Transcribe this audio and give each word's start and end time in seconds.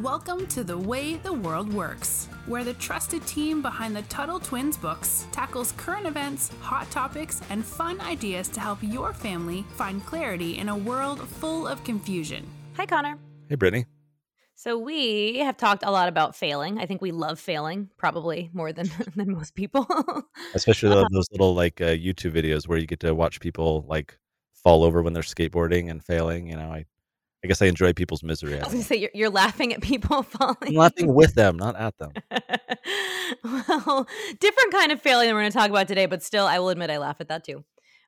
Welcome 0.00 0.46
to 0.46 0.64
The 0.64 0.78
Way 0.78 1.16
the 1.16 1.34
World 1.34 1.70
Works, 1.70 2.26
where 2.46 2.64
the 2.64 2.72
trusted 2.72 3.26
team 3.26 3.60
behind 3.60 3.94
the 3.94 4.00
Tuttle 4.02 4.40
Twins 4.40 4.78
books 4.78 5.26
tackles 5.32 5.72
current 5.72 6.06
events, 6.06 6.50
hot 6.62 6.90
topics, 6.90 7.42
and 7.50 7.62
fun 7.62 8.00
ideas 8.00 8.48
to 8.48 8.60
help 8.60 8.78
your 8.80 9.12
family 9.12 9.66
find 9.76 10.04
clarity 10.06 10.56
in 10.56 10.70
a 10.70 10.76
world 10.76 11.20
full 11.28 11.66
of 11.66 11.84
confusion. 11.84 12.46
Hi, 12.78 12.86
Connor. 12.86 13.18
Hey, 13.50 13.56
Brittany. 13.56 13.84
So 14.54 14.78
we 14.78 15.40
have 15.40 15.58
talked 15.58 15.84
a 15.84 15.90
lot 15.90 16.08
about 16.08 16.34
failing. 16.34 16.78
I 16.78 16.86
think 16.86 17.02
we 17.02 17.12
love 17.12 17.38
failing, 17.38 17.90
probably 17.98 18.48
more 18.54 18.72
than 18.72 18.90
than 19.14 19.32
most 19.32 19.54
people. 19.54 19.86
Especially 20.54 20.88
uh, 20.88 21.04
those 21.12 21.26
little 21.32 21.54
like 21.54 21.82
uh, 21.82 21.88
YouTube 21.88 22.32
videos 22.32 22.66
where 22.66 22.78
you 22.78 22.86
get 22.86 23.00
to 23.00 23.14
watch 23.14 23.40
people 23.40 23.84
like 23.86 24.16
fall 24.54 24.84
over 24.84 25.02
when 25.02 25.12
they're 25.12 25.22
skateboarding 25.22 25.90
and 25.90 26.02
failing. 26.02 26.48
You 26.48 26.56
know, 26.56 26.72
I 26.72 26.86
I 27.44 27.48
guess 27.48 27.60
I 27.60 27.66
enjoy 27.66 27.92
people's 27.92 28.22
misery. 28.22 28.54
I 28.54 28.64
was 28.64 28.72
gonna 28.72 28.84
say 28.84 28.96
you're, 28.96 29.10
you're 29.14 29.30
laughing 29.30 29.72
at 29.72 29.80
people 29.80 30.22
falling. 30.22 30.56
I'm 30.68 30.74
laughing 30.74 31.12
with 31.12 31.34
them, 31.34 31.56
not 31.56 31.76
at 31.76 31.98
them. 31.98 32.12
well, 33.44 34.06
different 34.40 34.72
kind 34.72 34.92
of 34.92 35.00
failing 35.00 35.26
than 35.26 35.34
we're 35.34 35.42
going 35.42 35.52
to 35.52 35.58
talk 35.58 35.70
about 35.70 35.88
today, 35.88 36.06
but 36.06 36.22
still, 36.22 36.46
I 36.46 36.58
will 36.58 36.68
admit 36.68 36.90
I 36.90 36.98
laugh 36.98 37.20
at 37.20 37.28
that 37.28 37.44
too. 37.44 37.64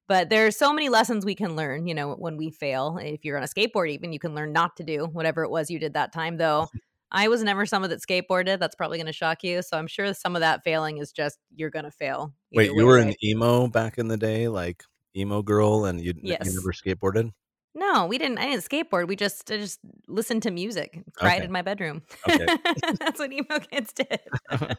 But 0.06 0.28
there's 0.28 0.56
so 0.56 0.72
many 0.72 0.90
lessons 0.90 1.24
we 1.24 1.34
can 1.34 1.56
learn, 1.56 1.86
you 1.86 1.94
know, 1.94 2.14
when 2.14 2.36
we 2.36 2.50
fail. 2.50 2.98
If 3.00 3.24
you're 3.24 3.38
on 3.38 3.42
a 3.42 3.46
skateboard, 3.46 3.90
even 3.90 4.12
you 4.12 4.18
can 4.18 4.34
learn 4.34 4.52
not 4.52 4.76
to 4.76 4.84
do 4.84 5.06
whatever 5.06 5.44
it 5.44 5.50
was 5.50 5.70
you 5.70 5.78
did 5.78 5.94
that 5.94 6.12
time. 6.12 6.36
Though 6.36 6.68
I 7.10 7.28
was 7.28 7.42
never 7.42 7.64
someone 7.64 7.90
that 7.90 8.02
skateboarded. 8.02 8.58
That's 8.58 8.74
probably 8.74 8.98
going 8.98 9.06
to 9.06 9.12
shock 9.12 9.42
you. 9.42 9.62
So 9.62 9.78
I'm 9.78 9.86
sure 9.86 10.12
some 10.12 10.36
of 10.36 10.40
that 10.40 10.62
failing 10.62 10.98
is 10.98 11.10
just 11.10 11.38
you're 11.54 11.70
going 11.70 11.86
to 11.86 11.90
fail. 11.90 12.34
Wait, 12.52 12.72
you 12.72 12.84
were 12.84 12.98
an 12.98 13.14
emo 13.24 13.66
back 13.66 13.96
in 13.96 14.08
the 14.08 14.18
day, 14.18 14.48
like 14.48 14.84
emo 15.16 15.40
girl, 15.40 15.86
and 15.86 16.00
you, 16.00 16.12
yes. 16.22 16.44
you 16.44 16.54
never 16.54 16.72
skateboarded? 16.72 17.32
No, 17.76 18.06
we 18.06 18.18
didn't. 18.18 18.38
I 18.38 18.46
didn't 18.46 18.62
skateboard. 18.62 19.08
We 19.08 19.16
just 19.16 19.50
I 19.50 19.56
just 19.56 19.80
listened 20.06 20.44
to 20.44 20.52
music, 20.52 21.02
cried 21.16 21.38
Okay. 21.38 21.44
in 21.46 21.50
my 21.52 21.62
bedroom. 21.62 22.02
Okay. 22.28 22.46
That's 23.00 23.18
what 23.18 23.32
emo 23.32 23.58
kids 23.70 23.92
did. 23.92 24.20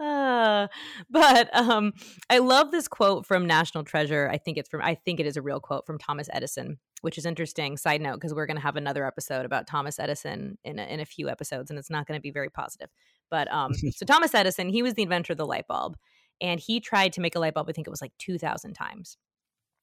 Uh, 0.00 0.66
but 1.08 1.54
um, 1.56 1.92
I 2.28 2.38
love 2.38 2.72
this 2.72 2.88
quote 2.88 3.26
from 3.26 3.46
National 3.46 3.84
Treasure. 3.84 4.28
I 4.30 4.38
think 4.38 4.58
it's 4.58 4.68
from. 4.68 4.82
I 4.82 4.96
think 4.96 5.20
it 5.20 5.26
is 5.26 5.36
a 5.36 5.42
real 5.42 5.60
quote 5.60 5.86
from 5.86 5.98
Thomas 5.98 6.28
Edison, 6.32 6.78
which 7.02 7.16
is 7.16 7.24
interesting. 7.24 7.76
Side 7.76 8.00
note, 8.00 8.14
because 8.14 8.34
we're 8.34 8.46
going 8.46 8.56
to 8.56 8.62
have 8.62 8.74
another 8.74 9.06
episode 9.06 9.44
about 9.46 9.68
Thomas 9.68 10.00
Edison 10.00 10.58
in 10.64 10.80
a, 10.80 10.82
in 10.84 10.98
a 10.98 11.04
few 11.04 11.28
episodes, 11.28 11.70
and 11.70 11.78
it's 11.78 11.90
not 11.90 12.08
going 12.08 12.18
to 12.18 12.22
be 12.22 12.32
very 12.32 12.50
positive. 12.50 12.88
But 13.30 13.50
um, 13.52 13.72
so 13.74 14.04
Thomas 14.04 14.34
Edison, 14.34 14.68
he 14.68 14.82
was 14.82 14.94
the 14.94 15.02
inventor 15.02 15.34
of 15.34 15.36
the 15.36 15.46
light 15.46 15.68
bulb, 15.68 15.96
and 16.40 16.58
he 16.58 16.80
tried 16.80 17.12
to 17.12 17.20
make 17.20 17.36
a 17.36 17.38
light 17.38 17.54
bulb. 17.54 17.68
I 17.68 17.72
think 17.72 17.86
it 17.86 17.90
was 17.90 18.02
like 18.02 18.12
two 18.18 18.36
thousand 18.36 18.74
times. 18.74 19.16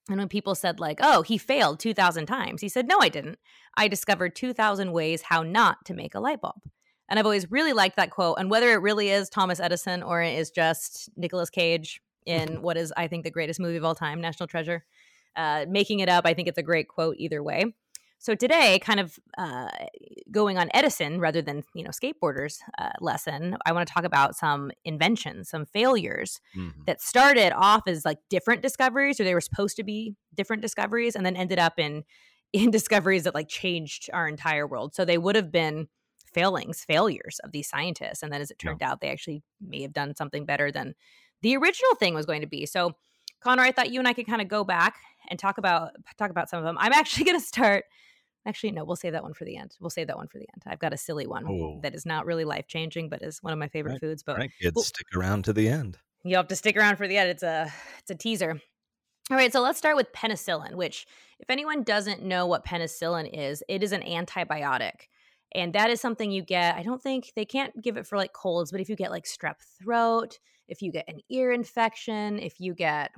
And 0.09 0.17
when 0.17 0.29
people 0.29 0.55
said, 0.55 0.79
like, 0.79 0.99
oh, 1.01 1.21
he 1.21 1.37
failed 1.37 1.79
2,000 1.79 2.25
times, 2.25 2.61
he 2.61 2.69
said, 2.69 2.87
no, 2.87 2.97
I 2.99 3.09
didn't. 3.09 3.39
I 3.77 3.87
discovered 3.87 4.35
2,000 4.35 4.91
ways 4.91 5.21
how 5.23 5.43
not 5.43 5.85
to 5.85 5.93
make 5.93 6.15
a 6.15 6.19
light 6.19 6.41
bulb. 6.41 6.61
And 7.07 7.19
I've 7.19 7.25
always 7.25 7.51
really 7.51 7.73
liked 7.73 7.97
that 7.97 8.09
quote. 8.09 8.37
And 8.39 8.49
whether 8.49 8.71
it 8.71 8.81
really 8.81 9.09
is 9.09 9.29
Thomas 9.29 9.59
Edison 9.59 10.01
or 10.01 10.21
it 10.21 10.37
is 10.37 10.49
just 10.49 11.09
Nicolas 11.15 11.49
Cage 11.49 12.01
in 12.25 12.61
what 12.61 12.77
is, 12.77 12.93
I 12.97 13.07
think, 13.07 13.23
the 13.23 13.31
greatest 13.31 13.59
movie 13.59 13.77
of 13.77 13.83
all 13.83 13.95
time, 13.95 14.21
National 14.21 14.47
Treasure, 14.47 14.85
uh, 15.35 15.65
making 15.69 15.99
it 15.99 16.09
up, 16.09 16.25
I 16.25 16.33
think 16.33 16.47
it's 16.47 16.57
a 16.57 16.63
great 16.63 16.87
quote 16.87 17.15
either 17.17 17.43
way. 17.43 17.73
So 18.21 18.35
today, 18.35 18.77
kind 18.77 18.99
of 18.99 19.17
uh, 19.35 19.69
going 20.29 20.59
on 20.59 20.69
Edison 20.75 21.19
rather 21.19 21.41
than 21.41 21.63
you 21.73 21.83
know 21.83 21.89
skateboarders 21.89 22.59
uh, 22.77 22.91
lesson, 22.99 23.57
I 23.65 23.71
want 23.71 23.87
to 23.87 23.91
talk 23.93 24.03
about 24.03 24.35
some 24.35 24.71
inventions, 24.85 25.49
some 25.49 25.65
failures 25.65 26.39
Mhm. 26.53 26.85
that 26.85 27.01
started 27.01 27.51
off 27.51 27.81
as 27.87 28.05
like 28.05 28.19
different 28.29 28.61
discoveries, 28.61 29.19
or 29.19 29.23
they 29.23 29.33
were 29.33 29.41
supposed 29.41 29.75
to 29.77 29.83
be 29.83 30.15
different 30.35 30.61
discoveries, 30.61 31.15
and 31.15 31.25
then 31.25 31.35
ended 31.35 31.57
up 31.57 31.79
in 31.79 32.03
in 32.53 32.69
discoveries 32.69 33.23
that 33.23 33.33
like 33.33 33.47
changed 33.49 34.07
our 34.13 34.27
entire 34.27 34.67
world. 34.67 34.93
So 34.93 35.03
they 35.03 35.17
would 35.17 35.35
have 35.35 35.51
been 35.51 35.87
failings, 36.31 36.83
failures 36.85 37.39
of 37.43 37.51
these 37.53 37.67
scientists, 37.69 38.21
and 38.21 38.31
then 38.31 38.41
as 38.41 38.51
it 38.51 38.59
Yeah. 38.61 38.71
turned 38.71 38.83
out, 38.83 39.01
they 39.01 39.09
actually 39.09 39.41
may 39.59 39.81
have 39.81 39.93
done 39.93 40.15
something 40.15 40.45
better 40.45 40.71
than 40.71 40.93
the 41.41 41.57
original 41.57 41.95
thing 41.95 42.13
was 42.13 42.27
going 42.27 42.41
to 42.41 42.47
be. 42.47 42.67
So 42.67 42.93
Connor, 43.39 43.63
I 43.63 43.71
thought 43.71 43.91
you 43.91 43.99
and 43.99 44.07
I 44.07 44.13
could 44.13 44.27
kind 44.27 44.41
of 44.41 44.47
go 44.47 44.63
back 44.63 44.97
and 45.29 45.39
talk 45.39 45.57
about 45.57 45.93
talk 46.19 46.29
about 46.29 46.49
some 46.49 46.59
of 46.59 46.65
them. 46.65 46.77
I'm 46.79 46.93
actually 46.93 47.25
going 47.31 47.39
to 47.39 47.45
start. 47.45 47.85
Actually, 48.45 48.71
no, 48.71 48.83
we'll 48.83 48.95
save 48.95 49.13
that 49.13 49.21
one 49.23 49.33
for 49.33 49.45
the 49.45 49.55
end. 49.57 49.75
We'll 49.79 49.89
save 49.91 50.07
that 50.07 50.17
one 50.17 50.27
for 50.27 50.39
the 50.39 50.47
end. 50.53 50.63
I've 50.65 50.79
got 50.79 50.93
a 50.93 50.97
silly 50.97 51.27
one 51.27 51.45
Oh. 51.47 51.79
that 51.83 51.93
is 51.93 52.05
not 52.05 52.25
really 52.25 52.43
life 52.45 52.67
changing, 52.67 53.07
but 53.09 53.21
is 53.21 53.41
one 53.43 53.53
of 53.53 53.59
my 53.59 53.67
favorite 53.67 53.93
Right. 53.93 54.01
foods. 54.01 54.23
But 54.23 54.37
right, 54.37 54.51
kids, 54.59 54.73
well- 54.75 54.83
stick 54.83 55.07
around 55.15 55.45
to 55.45 55.53
the 55.53 55.67
end. 55.69 55.99
you 56.23 56.35
have 56.35 56.47
to 56.47 56.55
stick 56.55 56.75
around 56.77 56.97
for 56.97 57.07
the 57.07 57.17
end. 57.17 57.29
It's 57.29 57.43
a 57.43 57.71
it's 57.99 58.11
a 58.11 58.15
teaser. 58.15 58.59
All 59.29 59.37
right, 59.37 59.51
so 59.53 59.61
let's 59.61 59.77
start 59.77 59.95
with 59.95 60.11
penicillin, 60.11 60.73
which 60.75 61.05
if 61.39 61.49
anyone 61.49 61.83
doesn't 61.83 62.21
know 62.23 62.45
what 62.45 62.65
penicillin 62.65 63.29
is, 63.31 63.63
it 63.69 63.81
is 63.83 63.91
an 63.91 64.01
antibiotic. 64.01 65.07
And 65.53 65.73
that 65.73 65.89
is 65.89 65.99
something 66.01 66.31
you 66.31 66.41
get. 66.43 66.75
I 66.75 66.83
don't 66.83 67.01
think 67.01 67.31
they 67.35 67.45
can't 67.45 67.81
give 67.81 67.97
it 67.97 68.05
for 68.07 68.17
like 68.17 68.33
colds, 68.33 68.71
but 68.71 68.81
if 68.81 68.89
you 68.89 68.95
get 68.95 69.11
like 69.11 69.25
strep 69.25 69.55
throat, 69.81 70.39
if 70.67 70.81
you 70.81 70.91
get 70.91 71.07
an 71.07 71.19
ear 71.29 71.51
infection, 71.51 72.39
if 72.39 72.59
you 72.59 72.73
get 72.73 73.11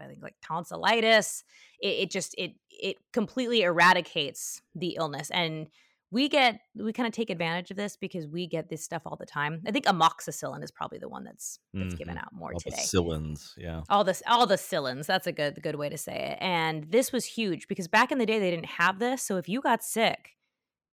I 0.00 0.06
think 0.06 0.22
like 0.22 0.36
tonsillitis, 0.42 1.44
it, 1.80 1.88
it 1.88 2.10
just 2.10 2.34
it 2.38 2.52
it 2.70 2.96
completely 3.12 3.62
eradicates 3.62 4.62
the 4.74 4.96
illness. 4.98 5.30
And 5.30 5.68
we 6.10 6.28
get 6.28 6.60
we 6.74 6.92
kind 6.92 7.06
of 7.06 7.12
take 7.12 7.28
advantage 7.30 7.70
of 7.70 7.76
this 7.76 7.96
because 7.96 8.26
we 8.26 8.46
get 8.46 8.70
this 8.70 8.82
stuff 8.82 9.02
all 9.04 9.16
the 9.16 9.26
time. 9.26 9.62
I 9.66 9.70
think 9.72 9.84
amoxicillin 9.86 10.62
is 10.64 10.70
probably 10.70 10.98
the 10.98 11.08
one 11.08 11.24
that's 11.24 11.58
that's 11.74 11.94
given 11.94 12.16
Mhm. 12.16 12.20
out 12.22 12.32
more 12.32 12.52
All 12.52 12.58
the 12.64 12.70
today 12.70 12.82
Sillins, 12.82 13.52
yeah. 13.58 13.82
all 13.90 14.04
this 14.04 14.22
all 14.26 14.46
the 14.46 14.56
cillins 14.56 15.06
that's 15.06 15.26
a 15.26 15.32
good 15.32 15.62
good 15.62 15.74
way 15.76 15.88
to 15.88 15.98
say 15.98 16.30
it 16.32 16.38
and 16.40 16.84
this 16.90 17.12
was 17.12 17.24
huge 17.24 17.68
because 17.68 17.88
back 17.88 18.10
in 18.10 18.18
the 18.18 18.26
day 18.26 18.38
they 18.38 18.50
didn't 18.50 18.66
have 18.66 18.98
this 18.98 19.22
so 19.22 19.36
if 19.36 19.48
you 19.48 19.60
got 19.60 19.84
sick 19.84 20.30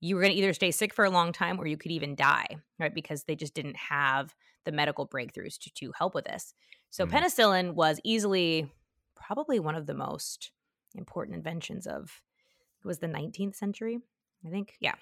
you 0.00 0.14
were 0.16 0.20
going 0.20 0.32
to 0.32 0.38
either 0.38 0.52
stay 0.52 0.70
sick 0.70 0.92
for 0.92 1.04
a 1.04 1.10
long 1.10 1.32
time 1.32 1.58
or 1.58 1.66
you 1.66 1.76
could 1.76 1.90
even 1.92 2.14
die 2.14 2.46
right 2.80 2.94
because 2.94 3.24
they 3.24 3.36
just 3.36 3.54
didn't 3.54 3.76
have 3.76 4.34
the 4.64 4.72
medical 4.72 5.06
breakthroughs 5.08 5.56
to, 5.58 5.70
to 5.74 5.92
help 5.96 6.14
with 6.14 6.24
this 6.24 6.54
so 6.90 7.06
Mhm. 7.06 7.10
penicillin 7.12 7.74
was 7.74 8.00
easily 8.04 8.70
probably 9.24 9.58
one 9.58 9.74
of 9.74 9.86
the 9.86 9.94
most 9.94 10.50
important 10.94 11.36
inventions 11.36 11.86
of 11.86 12.22
it 12.82 12.86
was 12.86 12.98
the 12.98 13.06
19th 13.06 13.54
century 13.54 13.98
i 14.46 14.50
think 14.50 14.76
yeah 14.80 14.94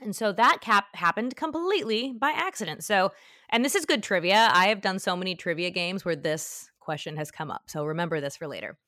and 0.00 0.14
so 0.14 0.32
that 0.32 0.60
cap 0.60 0.86
happened 0.94 1.34
completely 1.36 2.12
by 2.12 2.30
accident. 2.30 2.84
So, 2.84 3.12
and 3.50 3.64
this 3.64 3.74
is 3.74 3.84
good 3.84 4.02
trivia. 4.02 4.48
I 4.52 4.68
have 4.68 4.80
done 4.80 4.98
so 4.98 5.16
many 5.16 5.34
trivia 5.34 5.70
games 5.70 6.04
where 6.04 6.16
this 6.16 6.70
question 6.78 7.16
has 7.16 7.30
come 7.30 7.50
up. 7.50 7.62
So 7.66 7.84
remember 7.84 8.20
this 8.20 8.36
for 8.36 8.46
later. 8.46 8.78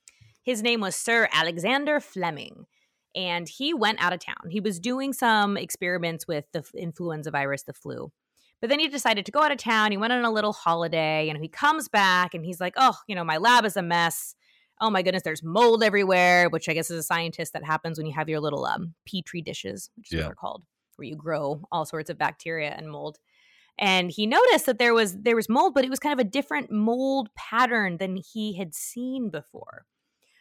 His 0.43 0.62
name 0.62 0.81
was 0.81 0.94
Sir 0.94 1.28
Alexander 1.32 2.00
Fleming, 2.00 2.66
and 3.15 3.48
he 3.48 3.75
went 3.75 4.03
out 4.03 4.12
of 4.12 4.21
town. 4.21 4.50
He 4.50 4.60
was 4.60 4.78
doing 4.78 5.12
some 5.12 5.56
experiments 5.56 6.27
with 6.27 6.44
the 6.53 6.65
influenza 6.75 7.31
virus, 7.31 7.65
the 7.65 7.75
flu. 7.75 8.12
But 8.60 8.71
then 8.71 8.78
he 8.78 8.88
decided 8.88 9.27
to 9.27 9.32
go 9.32 9.42
out 9.42 9.53
of 9.53 9.59
town. 9.59 9.91
He 9.91 9.97
went 9.97 10.12
on 10.12 10.25
a 10.25 10.31
little 10.31 10.53
holiday 10.53 11.28
and 11.28 11.42
he 11.42 11.48
comes 11.48 11.88
back 11.88 12.34
and 12.34 12.44
he's 12.44 12.60
like, 12.60 12.75
oh, 12.77 12.97
you 13.06 13.15
know, 13.15 13.25
my 13.25 13.38
lab 13.38 13.65
is 13.65 13.77
a 13.77 13.82
mess. 13.82 14.34
Oh 14.80 14.91
my 14.91 15.02
goodness, 15.02 15.22
there's 15.22 15.42
mold 15.42 15.82
everywhere, 15.82 16.48
which 16.48 16.68
I 16.68 16.74
guess 16.74 16.91
is 16.91 16.98
a 16.98 17.02
scientist 17.02 17.52
that 17.52 17.64
happens 17.64 17.98
when 17.98 18.06
you 18.06 18.14
have 18.14 18.28
your 18.28 18.41
little 18.41 18.64
um, 18.64 18.94
petri 19.06 19.42
dishes, 19.42 19.91
which 19.96 20.10
is 20.10 20.16
what 20.16 20.20
Yeah. 20.20 20.26
they're 20.26 20.34
called 20.34 20.64
where 20.96 21.06
you 21.06 21.16
grow 21.16 21.62
all 21.72 21.86
sorts 21.86 22.10
of 22.10 22.18
bacteria 22.18 22.74
and 22.76 22.91
mold. 22.91 23.18
And 23.78 24.10
he 24.10 24.26
noticed 24.26 24.66
that 24.66 24.78
there 24.78 24.94
was 24.94 25.18
there 25.18 25.36
was 25.36 25.48
mold, 25.48 25.74
but 25.74 25.84
it 25.84 25.91
was 25.91 25.98
kind 25.98 26.12
of 26.18 26.24
a 26.24 26.28
different 26.28 26.70
mold 26.70 27.34
pattern 27.34 27.96
than 27.98 28.16
he 28.16 28.54
had 28.56 28.74
seen 28.74 29.30
before. 29.30 29.86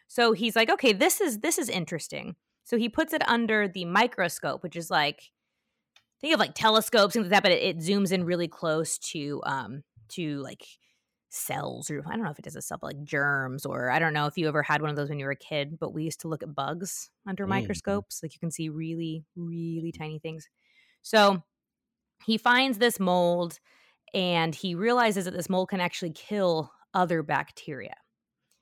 So 0.07 0.33
he's 0.33 0.55
like, 0.55 0.69
okay, 0.69 0.93
this 0.93 1.21
is 1.21 1.39
this 1.39 1.57
is 1.57 1.69
interesting. 1.69 2.35
So 2.65 2.77
he 2.77 2.89
puts 2.89 3.13
it 3.13 3.27
under 3.27 3.67
the 3.67 3.85
microscope, 3.85 4.63
which 4.63 4.75
is 4.75 4.91
like 4.91 5.31
think 6.21 6.33
of 6.33 6.39
like 6.39 6.53
telescopes 6.55 7.13
things 7.13 7.25
like 7.25 7.31
that, 7.31 7.43
but 7.43 7.51
it, 7.51 7.63
it 7.63 7.77
zooms 7.79 8.11
in 8.11 8.23
really 8.23 8.47
close 8.47 8.97
to 8.99 9.41
um 9.45 9.83
to 10.09 10.39
like 10.41 10.65
cells 11.29 11.91
or 11.91 12.03
I 12.07 12.11
don't 12.15 12.23
know 12.23 12.31
if 12.31 12.39
it 12.39 12.45
does 12.45 12.55
a 12.55 12.61
stuff 12.61 12.81
like 12.83 13.03
germs 13.03 13.65
or 13.65 13.91
I 13.91 13.99
don't 13.99 14.13
know 14.13 14.25
if 14.25 14.37
you 14.37 14.47
ever 14.47 14.63
had 14.63 14.81
one 14.81 14.89
of 14.89 14.95
those 14.95 15.09
when 15.09 15.19
you 15.19 15.25
were 15.25 15.31
a 15.31 15.35
kid, 15.35 15.77
but 15.79 15.93
we 15.93 16.03
used 16.03 16.21
to 16.21 16.27
look 16.27 16.43
at 16.43 16.55
bugs 16.55 17.11
under 17.27 17.45
Mhm. 17.45 17.99
microscopes. 17.99 18.21
Like 18.23 18.33
you 18.33 18.39
can 18.39 18.51
see 18.51 18.69
really, 18.69 19.25
really 19.35 19.91
tiny 19.91 20.19
things. 20.19 20.49
So 21.03 21.43
he 22.25 22.37
finds 22.37 22.77
this 22.77 22.99
mold 22.99 23.59
and 24.13 24.55
he 24.55 24.75
realizes 24.75 25.25
that 25.25 25.33
this 25.33 25.49
mold 25.49 25.69
can 25.69 25.81
actually 25.81 26.11
kill 26.13 26.73
other 26.93 27.23
bacteria 27.23 27.95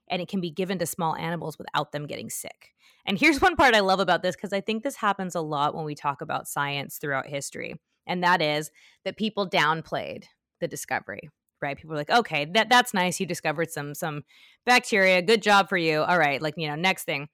and 0.09 0.21
it 0.21 0.30
can 0.30 0.42
be 0.42 0.51
given 0.51 0.80
to 0.80 0.86
small 0.86 1.15
animals 1.15 1.57
without 1.57 1.92
them 1.92 2.07
getting 2.07 2.30
sick. 2.30 2.74
And 3.06 3.18
here's 3.18 3.42
one 3.42 3.56
part 3.56 3.75
I 3.75 3.81
love 3.81 4.00
about 4.00 4.24
this 4.24 4.36
because 4.36 4.53
I 4.53 4.62
think 4.62 4.83
this 4.83 4.95
happens 4.95 5.36
a 5.36 5.42
lot 5.42 5.75
when 5.75 5.86
we 5.86 5.95
talk 5.95 6.21
about 6.21 6.47
science 6.47 6.97
throughout 6.97 7.27
history. 7.27 7.75
And 8.06 8.24
that 8.24 8.42
is 8.42 8.71
that 9.03 9.18
people 9.18 9.50
downplayed 9.50 10.25
the 10.62 10.68
discovery, 10.68 11.30
right? 11.62 11.77
People 11.77 11.94
are 11.94 11.98
like, 11.98 12.09
okay, 12.09 12.45
that, 12.54 12.69
that's 12.69 12.94
nice. 12.94 13.19
You 13.19 13.25
discovered 13.25 13.71
some 13.71 13.94
some 13.94 14.24
bacteria. 14.65 15.21
Good 15.21 15.42
job 15.42 15.69
for 15.69 15.77
you. 15.77 16.01
All 16.01 16.18
right, 16.18 16.42
like, 16.42 16.56
you 16.57 16.68
know, 16.68 16.75
next 16.75 17.06
thing. 17.06 17.30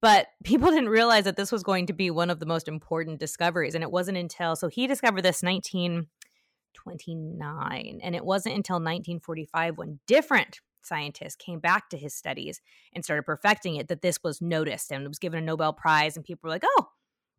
But 0.00 0.28
people 0.44 0.70
didn't 0.70 0.90
realize 0.90 1.24
that 1.24 1.36
this 1.36 1.50
was 1.50 1.62
going 1.62 1.86
to 1.86 1.92
be 1.92 2.10
one 2.10 2.30
of 2.30 2.40
the 2.40 2.46
most 2.46 2.68
important 2.68 3.20
discoveries. 3.20 3.74
And 3.74 3.82
it 3.82 3.90
wasn't 3.90 4.18
until, 4.18 4.54
so 4.56 4.68
he 4.68 4.86
discovered 4.86 5.22
this 5.22 5.42
1929. 5.42 8.00
And 8.02 8.14
it 8.14 8.24
wasn't 8.24 8.56
until 8.56 8.76
1945 8.76 9.78
when 9.78 10.00
different 10.06 10.60
scientists 10.82 11.36
came 11.36 11.58
back 11.58 11.88
to 11.88 11.96
his 11.96 12.14
studies 12.14 12.60
and 12.92 13.02
started 13.02 13.22
perfecting 13.22 13.76
it 13.76 13.88
that 13.88 14.02
this 14.02 14.18
was 14.22 14.42
noticed 14.42 14.92
and 14.92 15.08
was 15.08 15.18
given 15.18 15.38
a 15.38 15.42
Nobel 15.42 15.72
Prize. 15.72 16.16
And 16.16 16.24
people 16.24 16.48
were 16.48 16.50
like, 16.50 16.64
oh, 16.66 16.88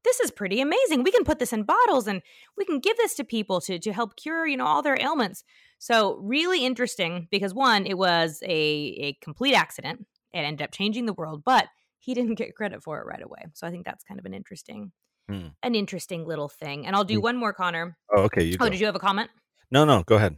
this 0.03 0.19
is 0.19 0.31
pretty 0.31 0.59
amazing. 0.61 1.03
We 1.03 1.11
can 1.11 1.25
put 1.25 1.39
this 1.39 1.51
in 1.51 1.63
bottles 1.63 2.07
and 2.07 2.21
we 2.57 2.63
can 2.63 2.79
give 2.79 2.95
this 2.97 3.15
to 3.15 3.23
people 3.23 3.59
to 3.61 3.79
to 3.79 3.91
help 3.91 4.15
cure, 4.15 4.45
you 4.47 4.55
know, 4.55 4.65
all 4.65 4.81
their 4.81 4.97
ailments. 4.99 5.43
So 5.85 6.15
really 6.15 6.65
interesting 6.65 7.27
because 7.29 7.53
one, 7.53 7.85
it 7.85 7.95
was 7.95 8.41
a 8.41 8.47
a 9.07 9.13
complete 9.21 9.53
accident. 9.53 10.07
It 10.33 10.39
ended 10.39 10.63
up 10.63 10.71
changing 10.71 11.05
the 11.05 11.13
world, 11.13 11.43
but 11.45 11.67
he 11.99 12.13
didn't 12.17 12.35
get 12.41 12.55
credit 12.55 12.81
for 12.81 12.99
it 12.99 13.05
right 13.05 13.21
away. 13.21 13.45
So 13.53 13.67
I 13.67 13.69
think 13.69 13.85
that's 13.85 14.03
kind 14.03 14.19
of 14.19 14.25
an 14.25 14.33
interesting 14.33 14.91
Hmm. 15.29 15.49
an 15.61 15.75
interesting 15.75 16.25
little 16.25 16.49
thing. 16.49 16.87
And 16.87 16.95
I'll 16.95 17.03
do 17.03 17.19
Mm. 17.19 17.23
one 17.29 17.37
more, 17.37 17.53
Connor. 17.53 17.97
Oh, 18.15 18.23
okay. 18.23 18.43
You 18.43 18.55
Oh, 18.59 18.65
go. 18.65 18.69
did 18.71 18.79
you 18.79 18.87
have 18.87 18.95
a 18.95 18.99
comment? 18.99 19.29
No, 19.69 19.85
no. 19.85 20.01
Go 20.03 20.15
ahead. 20.15 20.37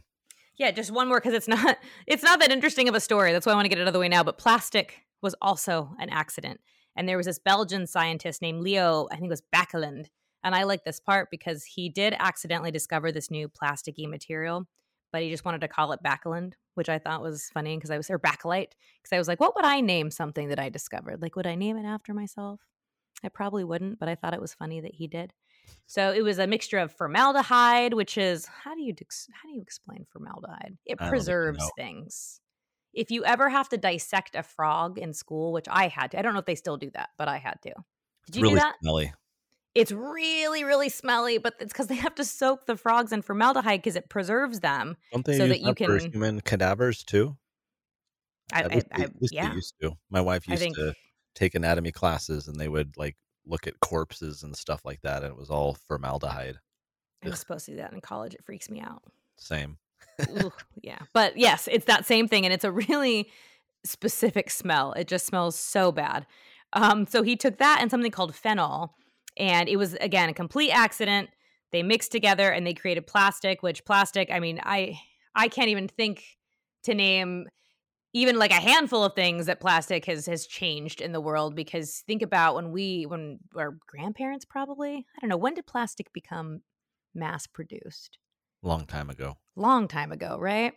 Yeah, 0.58 0.70
just 0.70 0.90
one 0.90 1.08
more 1.08 1.18
because 1.20 1.32
it's 1.34 1.48
not 1.48 1.78
it's 2.06 2.22
not 2.22 2.40
that 2.40 2.52
interesting 2.52 2.86
of 2.90 2.94
a 2.94 3.00
story. 3.00 3.32
That's 3.32 3.46
why 3.46 3.52
I 3.52 3.54
want 3.54 3.64
to 3.64 3.70
get 3.70 3.78
it 3.78 3.82
out 3.82 3.88
of 3.88 3.94
the 3.94 4.00
way 4.00 4.08
now. 4.10 4.22
But 4.22 4.36
plastic 4.36 5.00
was 5.22 5.34
also 5.40 5.94
an 5.98 6.10
accident, 6.10 6.60
and 6.94 7.08
there 7.08 7.16
was 7.16 7.24
this 7.26 7.38
Belgian 7.38 7.86
scientist 7.86 8.42
named 8.42 8.60
Leo, 8.60 9.08
I 9.10 9.14
think 9.16 9.28
it 9.28 9.36
was 9.38 9.42
Baekeland, 9.54 10.08
and 10.44 10.54
I 10.54 10.64
like 10.64 10.84
this 10.84 11.00
part 11.00 11.28
because 11.30 11.64
he 11.64 11.88
did 11.88 12.14
accidentally 12.18 12.70
discover 12.70 13.10
this 13.12 13.30
new 13.30 13.48
plasticky 13.48 14.06
material, 14.08 14.66
but 15.12 15.22
he 15.22 15.30
just 15.30 15.44
wanted 15.44 15.60
to 15.62 15.68
call 15.68 15.92
it 15.92 16.02
Baekeland, 16.02 16.54
which 16.74 16.88
I 16.88 16.98
thought 16.98 17.22
was 17.22 17.50
funny 17.52 17.76
because 17.76 17.90
I 17.90 17.96
was 17.96 18.10
or 18.10 18.18
Bakelite 18.18 18.72
because 19.02 19.12
I 19.12 19.18
was 19.18 19.28
like, 19.28 19.40
what 19.40 19.54
would 19.56 19.64
I 19.64 19.80
name 19.80 20.10
something 20.10 20.48
that 20.48 20.58
I 20.58 20.68
discovered? 20.68 21.22
Like, 21.22 21.36
would 21.36 21.46
I 21.46 21.54
name 21.54 21.76
it 21.76 21.86
after 21.86 22.14
myself? 22.14 22.60
I 23.24 23.28
probably 23.28 23.64
wouldn't, 23.64 23.98
but 23.98 24.08
I 24.08 24.14
thought 24.14 24.34
it 24.34 24.40
was 24.40 24.54
funny 24.54 24.80
that 24.80 24.94
he 24.94 25.06
did. 25.08 25.32
So 25.86 26.12
it 26.12 26.22
was 26.22 26.38
a 26.38 26.46
mixture 26.46 26.78
of 26.78 26.92
formaldehyde, 26.92 27.94
which 27.94 28.16
is 28.16 28.46
how 28.46 28.74
do 28.74 28.82
you 28.82 28.94
how 29.32 29.48
do 29.48 29.54
you 29.54 29.62
explain 29.62 30.06
formaldehyde? 30.10 30.78
It 30.86 30.92
I 30.92 30.94
don't 30.94 30.98
think 30.98 31.00
I 31.00 31.08
preserves 31.08 31.70
things. 31.76 32.40
If 32.94 33.10
you 33.10 33.24
ever 33.24 33.48
have 33.48 33.68
to 33.70 33.76
dissect 33.76 34.34
a 34.34 34.42
frog 34.42 34.98
in 34.98 35.12
school, 35.12 35.52
which 35.52 35.66
I 35.70 35.88
had 35.88 36.12
to, 36.12 36.18
I 36.18 36.22
don't 36.22 36.32
know 36.32 36.40
if 36.40 36.46
they 36.46 36.54
still 36.54 36.76
do 36.76 36.90
that, 36.94 37.10
but 37.18 37.28
I 37.28 37.38
had 37.38 37.60
to. 37.62 37.72
Did 38.26 38.36
you 38.36 38.42
really 38.42 38.54
do 38.54 38.60
that? 38.60 38.76
smelly. 38.80 39.12
It's 39.78 39.92
really, 39.92 40.64
really 40.64 40.88
smelly, 40.88 41.38
but 41.38 41.54
it's 41.60 41.72
because 41.72 41.86
they 41.86 41.94
have 41.96 42.14
to 42.16 42.24
soak 42.24 42.66
the 42.66 42.76
frogs 42.76 43.12
in 43.12 43.22
formaldehyde 43.22 43.80
because 43.80 43.96
it 43.96 44.08
preserves 44.08 44.60
them. 44.60 44.96
Don't 45.12 45.24
they 45.24 45.36
So 45.36 45.44
use 45.44 45.52
that 45.52 45.60
you 45.60 45.86
for 45.86 45.98
can- 46.00 46.12
human 46.12 46.40
cadavers 46.40 47.04
too? 47.04 47.36
I, 48.52 48.62
I, 48.62 48.64
I, 48.64 48.68
they, 48.68 49.04
at 49.04 49.20
least 49.20 49.34
yeah, 49.34 49.54
used 49.54 49.74
to. 49.82 49.92
My 50.10 50.20
wife 50.20 50.48
used 50.48 50.62
think 50.62 50.76
to 50.76 50.94
take 51.34 51.54
anatomy 51.54 51.92
classes, 51.92 52.48
and 52.48 52.58
they 52.58 52.68
would 52.68 52.96
like 52.96 53.16
look 53.46 53.66
at 53.66 53.78
corpses 53.80 54.42
and 54.42 54.56
stuff 54.56 54.80
like 54.84 55.00
that, 55.02 55.22
and 55.22 55.32
it 55.32 55.36
was 55.38 55.50
all 55.50 55.74
formaldehyde. 55.86 56.58
I 57.24 57.28
was 57.28 57.40
supposed 57.40 57.66
to 57.66 57.72
do 57.72 57.76
that 57.78 57.92
in 57.92 58.00
college. 58.00 58.34
It 58.34 58.44
freaks 58.44 58.70
me 58.70 58.80
out. 58.80 59.02
Same. 59.36 59.78
Ooh, 60.30 60.52
yeah. 60.82 60.98
But 61.12 61.36
yes, 61.36 61.68
it's 61.70 61.84
that 61.86 62.06
same 62.06 62.28
thing. 62.28 62.44
And 62.44 62.54
it's 62.54 62.64
a 62.64 62.70
really 62.72 63.28
specific 63.84 64.50
smell. 64.50 64.92
It 64.92 65.08
just 65.08 65.26
smells 65.26 65.56
so 65.56 65.90
bad. 65.92 66.26
Um, 66.72 67.06
so 67.06 67.22
he 67.22 67.36
took 67.36 67.58
that 67.58 67.78
and 67.80 67.90
something 67.90 68.10
called 68.12 68.34
phenol. 68.34 68.94
And 69.38 69.68
it 69.68 69.76
was, 69.76 69.94
again, 69.94 70.28
a 70.28 70.34
complete 70.34 70.70
accident. 70.72 71.30
They 71.72 71.82
mixed 71.82 72.12
together 72.12 72.50
and 72.50 72.66
they 72.66 72.74
created 72.74 73.06
plastic, 73.06 73.62
which 73.62 73.84
plastic, 73.84 74.30
I 74.30 74.40
mean, 74.40 74.60
I 74.64 74.98
I 75.34 75.48
can't 75.48 75.68
even 75.68 75.88
think 75.88 76.24
to 76.84 76.94
name 76.94 77.46
even 78.14 78.38
like 78.38 78.50
a 78.50 78.54
handful 78.54 79.04
of 79.04 79.14
things 79.14 79.46
that 79.46 79.60
plastic 79.60 80.04
has 80.06 80.26
has 80.26 80.46
changed 80.46 81.00
in 81.00 81.12
the 81.12 81.20
world 81.20 81.54
because 81.54 82.02
think 82.06 82.22
about 82.22 82.54
when 82.54 82.72
we 82.72 83.04
when 83.06 83.38
our 83.56 83.78
grandparents 83.86 84.44
probably 84.44 84.96
i 84.96 85.20
don't 85.20 85.28
know 85.30 85.36
when 85.36 85.54
did 85.54 85.66
plastic 85.66 86.12
become 86.12 86.60
mass 87.14 87.46
produced 87.46 88.18
Long 88.62 88.86
time 88.86 89.10
ago. 89.10 89.38
long 89.56 89.88
time 89.88 90.12
ago, 90.12 90.38
right? 90.38 90.74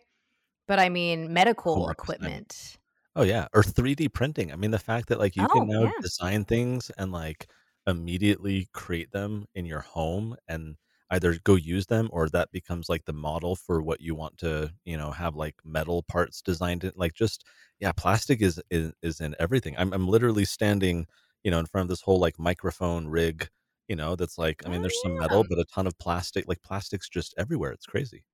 But 0.68 0.78
I 0.80 0.88
mean, 0.90 1.32
medical 1.32 1.74
Homework 1.74 1.98
assignment. 2.02 2.36
equipment. 2.38 2.78
Oh 3.16 3.22
yeah, 3.22 3.48
or 3.54 3.62
3D 3.62 4.08
printing. 4.08 4.52
I 4.52 4.56
mean, 4.56 4.70
the 4.70 4.78
fact 4.78 5.08
that 5.08 5.18
like 5.18 5.36
you 5.36 5.46
Oh, 5.46 5.48
can 5.48 5.66
now 5.68 5.86
yeah. 5.86 6.00
design 6.00 6.44
things 6.44 6.90
and 6.98 7.12
like 7.12 7.50
immediately 7.86 8.68
create 8.72 9.10
them 9.12 9.46
in 9.54 9.66
your 9.66 9.80
home 9.80 10.36
and 10.48 10.76
either 11.10 11.36
go 11.44 11.54
use 11.56 11.86
them 11.86 12.08
or 12.12 12.28
that 12.28 12.50
becomes 12.52 12.88
like 12.88 13.04
the 13.04 13.12
model 13.12 13.54
for 13.56 13.82
what 13.82 14.00
you 14.00 14.14
want 14.14 14.38
to, 14.38 14.72
you 14.84 14.96
know, 14.96 15.10
have 15.10 15.36
like 15.36 15.56
metal 15.64 16.02
parts 16.04 16.40
designed 16.42 16.84
in 16.84 16.92
like 16.96 17.14
just 17.14 17.44
yeah, 17.80 17.92
plastic 17.92 18.40
is 18.42 18.60
is, 18.70 18.92
is 19.02 19.20
in 19.20 19.34
everything. 19.38 19.74
I'm 19.78 19.92
I'm 19.92 20.08
literally 20.08 20.44
standing, 20.44 21.06
you 21.44 21.50
know, 21.50 21.58
in 21.58 21.66
front 21.66 21.84
of 21.84 21.88
this 21.88 22.00
whole 22.02 22.18
like 22.20 22.38
microphone 22.38 23.08
rig, 23.08 23.48
you 23.88 23.96
know, 23.96 24.16
that's 24.16 24.38
like 24.38 24.62
I 24.64 24.68
mean, 24.68 24.80
Oh, 24.80 24.82
there's 24.82 25.00
some 25.00 25.18
metal 25.18 25.44
but 25.48 25.58
a 25.58 25.64
ton 25.74 25.86
of 25.86 25.98
plastic. 25.98 26.46
Like 26.48 26.62
plastic's 26.62 27.08
just 27.08 27.34
everywhere. 27.38 27.72
It's 27.72 27.86
crazy. 27.86 28.24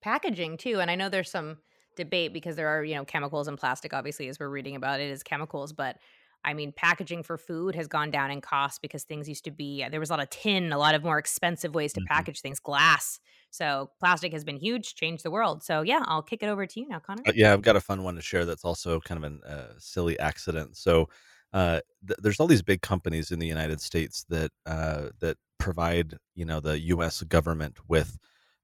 Packaging 0.00 0.56
too. 0.58 0.80
And 0.80 0.90
I 0.90 0.94
know 0.94 1.08
there's 1.08 1.30
some 1.30 1.58
debate 1.96 2.32
because 2.32 2.54
there 2.56 2.68
are, 2.68 2.84
you 2.84 2.94
know, 2.94 3.04
chemicals 3.04 3.48
in 3.48 3.56
plastic, 3.56 3.92
obviously, 3.92 4.28
as 4.28 4.38
we're 4.38 4.48
reading 4.48 4.76
about 4.76 5.00
it 5.00 5.10
is 5.10 5.22
chemicals. 5.24 5.72
But 5.72 5.98
I 6.44 6.54
mean, 6.54 6.72
packaging 6.72 7.22
for 7.24 7.36
food 7.36 7.74
has 7.74 7.88
gone 7.88 8.10
down 8.10 8.30
in 8.30 8.40
cost 8.40 8.80
because 8.80 9.04
things 9.04 9.28
used 9.28 9.44
to 9.44 9.50
be, 9.50 9.86
there 9.90 10.00
was 10.00 10.10
a 10.10 10.12
lot 10.12 10.20
of 10.20 10.30
tin, 10.30 10.72
a 10.72 10.78
lot 10.78 10.94
of 10.94 11.02
more 11.02 11.18
expensive 11.18 11.74
ways 11.74 11.92
to 11.94 12.00
Mhm. 12.00 12.06
package 12.06 12.40
things, 12.40 12.58
glass. 12.58 13.20
So 13.50 13.90
plastic 13.98 14.32
has 14.32 14.44
been 14.44 14.56
huge, 14.56 14.94
changed 14.94 15.24
the 15.24 15.30
world. 15.30 15.62
So 15.62 15.82
yeah, 15.82 16.04
I'll 16.06 16.22
kick 16.22 16.42
it 16.42 16.48
over 16.48 16.66
to 16.66 16.80
you 16.80 16.88
now, 16.88 17.00
Connor. 17.00 17.22
Uh, 17.26 17.32
yeah, 17.34 17.52
I've 17.52 17.62
got 17.62 17.76
a 17.76 17.80
fun 17.80 18.02
one 18.02 18.14
to 18.14 18.22
share 18.22 18.44
that's 18.44 18.64
also 18.64 19.00
kind 19.00 19.24
of 19.24 19.32
a 19.32 19.50
uh, 19.50 19.72
silly 19.78 20.18
accident. 20.18 20.76
So, 20.76 21.08
uh, 21.52 21.80
th- 22.06 22.18
there's 22.22 22.40
all 22.40 22.46
these 22.46 22.62
big 22.62 22.82
companies 22.82 23.30
in 23.30 23.38
the 23.38 23.46
United 23.46 23.80
States 23.80 24.24
that 24.28 24.52
uh, 24.66 25.08
that 25.20 25.38
provide, 25.58 26.18
you 26.34 26.44
know, 26.44 26.60
the 26.60 26.78
U.S. 26.80 27.22
government 27.22 27.78
with 27.88 28.18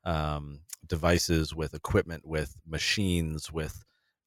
um, 0.04 0.60
devices, 0.86 1.54
with 1.54 1.74
equipment, 1.74 2.26
with 2.26 2.56
machines, 2.66 3.50
with 3.50 3.84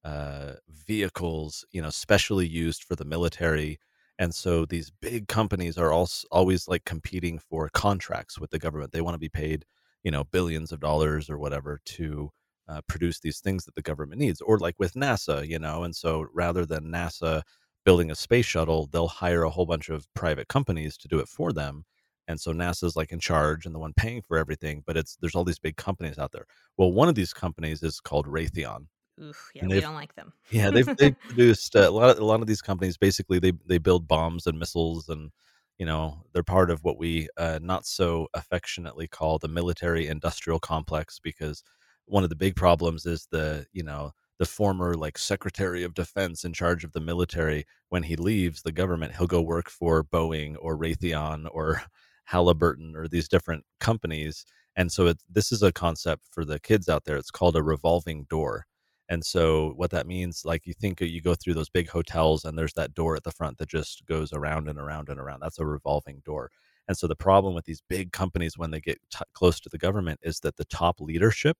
uh, 0.08 0.54
vehicles, 0.88 1.66
you 1.72 1.82
know, 1.82 1.90
specially 1.90 2.48
used 2.48 2.84
for 2.84 2.96
the 2.96 3.06
military. 3.06 3.78
And 4.20 4.34
so 4.34 4.66
these 4.66 4.90
big 5.02 5.28
companies 5.28 5.78
are 5.78 5.92
also 5.92 6.28
always 6.32 6.68
like 6.68 6.86
competing 6.86 7.40
for 7.40 7.70
contracts 7.74 8.40
with 8.40 8.52
the 8.52 8.60
government. 8.60 8.92
They 8.94 9.02
want 9.02 9.16
to 9.16 9.20
be 9.20 9.30
paid, 9.30 9.66
you 10.04 10.12
know, 10.12 10.24
billions 10.24 10.72
of 10.72 10.80
dollars 10.80 11.30
or 11.30 11.38
whatever 11.38 11.80
to 11.98 12.32
uh, 12.70 12.82
produce 12.88 13.20
these 13.20 13.40
things 13.40 13.66
that 13.66 13.76
the 13.76 13.82
government 13.82 14.20
needs, 14.22 14.42
or 14.42 14.58
like 14.60 14.76
with 14.80 14.94
NASA, 14.94 15.48
you 15.48 15.60
know. 15.60 15.84
And 15.84 15.96
so 15.96 16.26
rather 16.34 16.66
than 16.66 16.86
NASA 16.86 17.42
building 17.86 18.12
a 18.12 18.16
space 18.16 18.46
shuttle, 18.46 18.88
they'll 18.92 19.08
hire 19.08 19.44
a 19.44 19.50
whole 19.50 19.66
bunch 19.66 19.90
of 19.90 20.08
private 20.14 20.48
companies 20.48 20.98
to 20.98 21.08
do 21.10 21.20
it 21.20 21.28
for 21.28 21.52
them. 21.54 21.84
And 22.30 22.40
so 22.40 22.52
NASA's 22.54 22.96
like 22.96 23.12
in 23.12 23.20
charge 23.20 23.66
and 23.66 23.76
the 23.76 23.80
one 23.80 23.94
paying 23.96 24.22
for 24.22 24.38
everything, 24.38 24.84
but 24.86 24.98
it's 24.98 25.18
there's 25.18 25.36
all 25.36 25.46
these 25.46 25.60
big 25.60 25.78
companies 25.78 26.18
out 26.18 26.32
there. 26.32 26.46
Well, 26.78 26.92
one 26.94 27.10
of 27.10 27.16
these 27.16 27.34
companies 27.34 27.84
is 27.84 28.00
called 28.02 28.28
Raytheon. 28.28 28.88
Oof, 29.22 29.52
yeah, 29.56 29.66
we 29.66 29.80
don't 29.80 29.96
like 29.96 30.16
them. 30.16 30.34
Yeah, 30.52 30.70
they've 30.70 30.96
they've 30.98 31.20
produced 31.28 31.76
uh, 31.76 31.90
a 31.90 31.92
lot 31.92 32.10
of 32.10 32.20
a 32.20 32.26
lot 32.26 32.42
of 32.42 32.48
these 32.48 32.62
companies. 32.62 32.98
Basically, 32.98 33.40
they 33.40 33.54
they 33.66 33.78
build 33.78 34.08
bombs 34.08 34.46
and 34.46 34.60
missiles, 34.60 35.10
and 35.10 35.32
you 35.78 35.86
know 35.86 36.24
they're 36.34 36.44
part 36.44 36.70
of 36.70 36.84
what 36.84 36.98
we 36.98 37.28
uh, 37.38 37.60
not 37.62 37.86
so 37.86 38.28
affectionately 38.34 39.08
call 39.08 39.40
the 39.40 39.48
military 39.48 40.08
industrial 40.08 40.60
complex. 40.60 41.20
Because 41.20 41.64
one 42.06 42.24
of 42.24 42.30
the 42.30 42.36
big 42.36 42.56
problems 42.56 43.06
is 43.06 43.28
the 43.32 43.66
you 43.74 43.84
know 43.84 44.12
the 44.40 44.46
former 44.46 44.94
like 44.94 45.18
Secretary 45.18 45.84
of 45.84 45.94
Defense 45.96 46.44
in 46.44 46.54
charge 46.54 46.84
of 46.84 46.94
the 46.94 47.02
military. 47.02 47.66
When 47.90 48.04
he 48.04 48.16
leaves 48.16 48.62
the 48.62 48.72
government, 48.72 49.16
he'll 49.16 49.28
go 49.28 49.42
work 49.42 49.70
for 49.70 50.04
Boeing 50.04 50.56
or 50.60 50.78
Raytheon 50.78 51.48
or 51.52 51.82
Halliburton 52.26 52.96
or 52.96 53.08
these 53.08 53.28
different 53.28 53.64
companies. 53.80 54.46
And 54.76 54.92
so 54.92 55.08
it, 55.08 55.18
this 55.28 55.52
is 55.52 55.64
a 55.64 55.72
concept 55.72 56.28
for 56.30 56.46
the 56.46 56.60
kids 56.60 56.88
out 56.88 57.06
there. 57.06 57.18
It's 57.18 57.32
called 57.32 57.56
a 57.56 57.64
revolving 57.64 58.26
door. 58.30 58.67
And 59.10 59.26
so 59.26 59.74
what 59.76 59.92
that 59.92 60.08
means, 60.08 60.44
like 60.46 60.68
you 60.68 60.74
think 60.74 61.02
uh, 61.02 61.06
you 61.06 61.22
go 61.22 61.36
through 61.36 61.54
those 61.54 61.70
big 61.70 61.90
hotels 61.90 62.46
and 62.46 62.58
there's 62.58 62.74
that 62.74 62.94
door 62.94 63.16
at 63.16 63.24
the 63.24 63.32
front 63.32 63.58
that 63.58 63.70
just 63.70 64.06
goes 64.06 64.34
around 64.34 64.68
and 64.68 64.80
around 64.80 65.10
and 65.10 65.20
around. 65.20 65.40
That's 65.42 65.60
a 65.60 65.66
revolving 65.66 66.22
door. 66.26 66.52
And 66.88 66.98
so 66.98 67.08
the 67.08 67.16
problem 67.16 67.54
with 67.54 67.66
these 67.66 67.82
big 67.90 68.12
companies 68.12 68.58
when 68.58 68.72
they 68.72 68.80
get 68.82 69.00
t- 69.12 69.20
close 69.34 69.60
to 69.62 69.70
the 69.70 69.78
government 69.78 70.20
is 70.24 70.40
that 70.42 70.58
the 70.58 70.66
top 70.66 71.00
leadership 71.02 71.58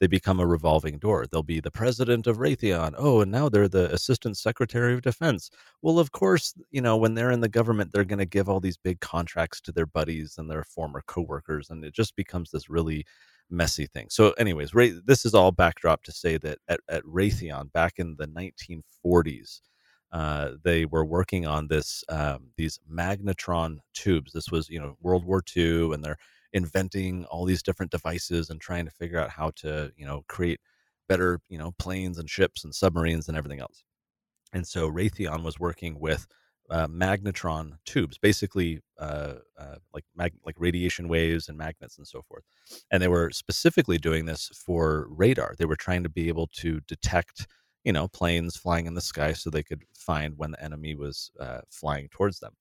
they 0.00 0.06
become 0.06 0.38
a 0.38 0.46
revolving 0.46 0.98
door. 0.98 1.26
They'll 1.26 1.42
be 1.42 1.60
the 1.60 1.70
president 1.70 2.26
of 2.26 2.38
Raytheon. 2.38 2.94
Oh, 2.96 3.20
and 3.20 3.32
now 3.32 3.48
they're 3.48 3.68
the 3.68 3.92
assistant 3.92 4.36
secretary 4.36 4.94
of 4.94 5.02
defense. 5.02 5.50
Well, 5.82 5.98
of 5.98 6.12
course, 6.12 6.54
you 6.70 6.80
know, 6.80 6.96
when 6.96 7.14
they're 7.14 7.32
in 7.32 7.40
the 7.40 7.48
government, 7.48 7.92
they're 7.92 8.04
going 8.04 8.18
to 8.20 8.26
give 8.26 8.48
all 8.48 8.60
these 8.60 8.76
big 8.76 9.00
contracts 9.00 9.60
to 9.62 9.72
their 9.72 9.86
buddies 9.86 10.36
and 10.38 10.48
their 10.50 10.62
former 10.64 11.02
coworkers, 11.06 11.70
and 11.70 11.84
it 11.84 11.94
just 11.94 12.14
becomes 12.14 12.50
this 12.50 12.70
really 12.70 13.04
messy 13.50 13.86
thing. 13.86 14.06
So, 14.10 14.32
anyways, 14.32 14.74
Ray, 14.74 14.90
this 14.90 15.24
is 15.24 15.34
all 15.34 15.52
backdrop 15.52 16.02
to 16.04 16.12
say 16.12 16.38
that 16.38 16.58
at, 16.68 16.80
at 16.88 17.02
Raytheon 17.04 17.72
back 17.72 17.94
in 17.98 18.16
the 18.16 18.26
1940s, 18.28 19.60
uh, 20.12 20.52
they 20.62 20.84
were 20.86 21.04
working 21.04 21.46
on 21.46 21.68
this 21.68 22.02
um, 22.08 22.48
these 22.56 22.80
magnetron 22.90 23.78
tubes. 23.94 24.32
This 24.32 24.50
was 24.50 24.68
you 24.68 24.80
know 24.80 24.96
World 25.02 25.24
War 25.24 25.42
II, 25.56 25.92
and 25.92 26.04
they're 26.04 26.18
inventing 26.52 27.24
all 27.26 27.44
these 27.44 27.62
different 27.62 27.92
devices 27.92 28.48
and 28.48 28.60
trying 28.60 28.86
to 28.86 28.90
figure 28.90 29.18
out 29.18 29.30
how 29.30 29.50
to 29.56 29.92
you 29.96 30.06
know 30.06 30.24
create 30.28 30.60
better 31.08 31.40
you 31.48 31.58
know 31.58 31.72
planes 31.78 32.18
and 32.18 32.28
ships 32.30 32.64
and 32.64 32.74
submarines 32.74 33.28
and 33.28 33.36
everything 33.36 33.60
else. 33.60 33.84
And 34.52 34.66
so 34.66 34.90
Raytheon 34.90 35.42
was 35.42 35.60
working 35.60 36.00
with 36.00 36.26
uh, 36.70 36.86
magnetron 36.88 37.72
tubes, 37.84 38.18
basically 38.18 38.80
uh, 38.98 39.34
uh, 39.58 39.76
like 39.94 40.04
mag- 40.16 40.38
like 40.44 40.56
radiation 40.58 41.08
waves 41.08 41.48
and 41.48 41.56
magnets 41.56 41.98
and 41.98 42.06
so 42.06 42.22
forth. 42.22 42.44
And 42.90 43.02
they 43.02 43.08
were 43.08 43.30
specifically 43.30 43.98
doing 43.98 44.26
this 44.26 44.50
for 44.54 45.06
radar. 45.10 45.54
They 45.58 45.64
were 45.64 45.76
trying 45.76 46.02
to 46.02 46.08
be 46.08 46.28
able 46.28 46.48
to 46.54 46.80
detect, 46.88 47.46
you 47.84 47.92
know, 47.92 48.08
planes 48.08 48.56
flying 48.56 48.86
in 48.86 48.94
the 48.94 49.00
sky 49.00 49.32
so 49.32 49.50
they 49.50 49.62
could 49.62 49.82
find 49.94 50.34
when 50.36 50.50
the 50.50 50.62
enemy 50.62 50.94
was 50.94 51.30
uh, 51.40 51.60
flying 51.70 52.08
towards 52.10 52.40
them. 52.40 52.54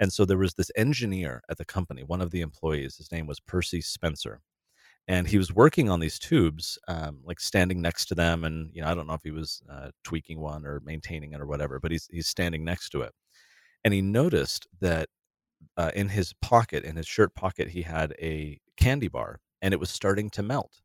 And 0.00 0.12
so 0.12 0.24
there 0.24 0.38
was 0.38 0.54
this 0.54 0.70
engineer 0.74 1.42
at 1.48 1.58
the 1.58 1.64
company, 1.64 2.02
one 2.02 2.20
of 2.20 2.30
the 2.30 2.40
employees, 2.40 2.96
his 2.96 3.12
name 3.12 3.26
was 3.26 3.38
Percy 3.40 3.80
Spencer. 3.80 4.40
And 5.08 5.26
he 5.26 5.36
was 5.36 5.52
working 5.52 5.90
on 5.90 5.98
these 5.98 6.18
tubes, 6.18 6.78
um, 6.86 7.18
like 7.24 7.40
standing 7.40 7.80
next 7.82 8.06
to 8.06 8.14
them. 8.14 8.44
And, 8.44 8.70
you 8.72 8.82
know, 8.82 8.88
I 8.88 8.94
don't 8.94 9.08
know 9.08 9.14
if 9.14 9.22
he 9.24 9.32
was 9.32 9.60
uh, 9.68 9.90
tweaking 10.04 10.38
one 10.40 10.64
or 10.64 10.80
maintaining 10.84 11.32
it 11.32 11.40
or 11.40 11.46
whatever, 11.46 11.80
but 11.80 11.90
he's, 11.90 12.08
he's 12.10 12.28
standing 12.28 12.64
next 12.64 12.90
to 12.90 13.02
it. 13.02 13.12
And 13.84 13.94
he 13.94 14.02
noticed 14.02 14.66
that 14.80 15.08
uh, 15.76 15.90
in 15.94 16.08
his 16.08 16.32
pocket, 16.42 16.84
in 16.84 16.96
his 16.96 17.06
shirt 17.06 17.34
pocket, 17.34 17.68
he 17.68 17.82
had 17.82 18.14
a 18.20 18.60
candy 18.76 19.08
bar 19.08 19.40
and 19.60 19.72
it 19.74 19.80
was 19.80 19.90
starting 19.90 20.30
to 20.30 20.42
melt 20.42 20.80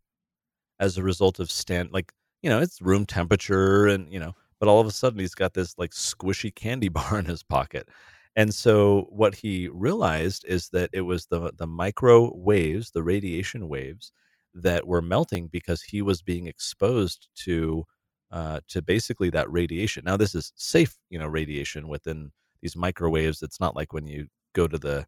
as 0.80 0.98
a 0.98 1.04
result 1.04 1.39
of 1.39 1.50
stand, 1.51 1.92
like, 1.92 2.12
you 2.42 2.50
know, 2.50 2.60
it's 2.60 2.82
room 2.82 3.06
temperature 3.06 3.88
and, 3.88 4.12
you 4.12 4.20
know, 4.20 4.34
but 4.60 4.70
all 4.70 4.80
of 4.80 4.88
a 4.88 4.92
sudden 4.92 5.20
he's 5.20 5.36
got 5.36 5.54
this 5.54 5.75
like 5.77 5.92
squishy 5.92 6.54
candy 6.54 6.89
bar 6.98 7.20
in 7.20 7.25
his 7.25 7.44
pocket 7.44 7.89
and 8.38 8.54
so 8.54 9.08
what 9.10 9.34
he 9.34 9.68
realized 9.68 10.46
is 10.48 10.70
that 10.70 10.92
it 10.94 11.01
was 11.01 11.25
the 11.25 11.51
the 11.58 11.66
micro 11.68 12.32
waves, 12.36 12.92
the 12.92 13.01
radiation 13.04 13.68
waves 13.68 14.12
that 14.54 14.86
were 14.88 15.01
melting 15.01 15.48
because 15.48 15.82
he 15.82 16.04
was 16.04 16.22
being 16.22 16.46
exposed 16.48 17.30
to 17.38 17.84
uh, 18.32 18.60
to 18.68 18.82
basically 18.84 19.32
that 19.32 19.51
radiation. 19.51 20.04
Now 20.06 20.18
this 20.18 20.36
is 20.36 20.54
safe, 20.56 20.96
you 21.10 21.18
know, 21.18 21.25
radiation 21.27 21.88
within 21.88 22.32
these 22.62 22.76
microwaves. 22.76 23.42
It's 23.42 23.60
not 23.60 23.76
like 23.76 23.94
when 23.94 24.08
you 24.08 24.28
go 24.54 24.68
to 24.68 24.78
the, 24.78 25.06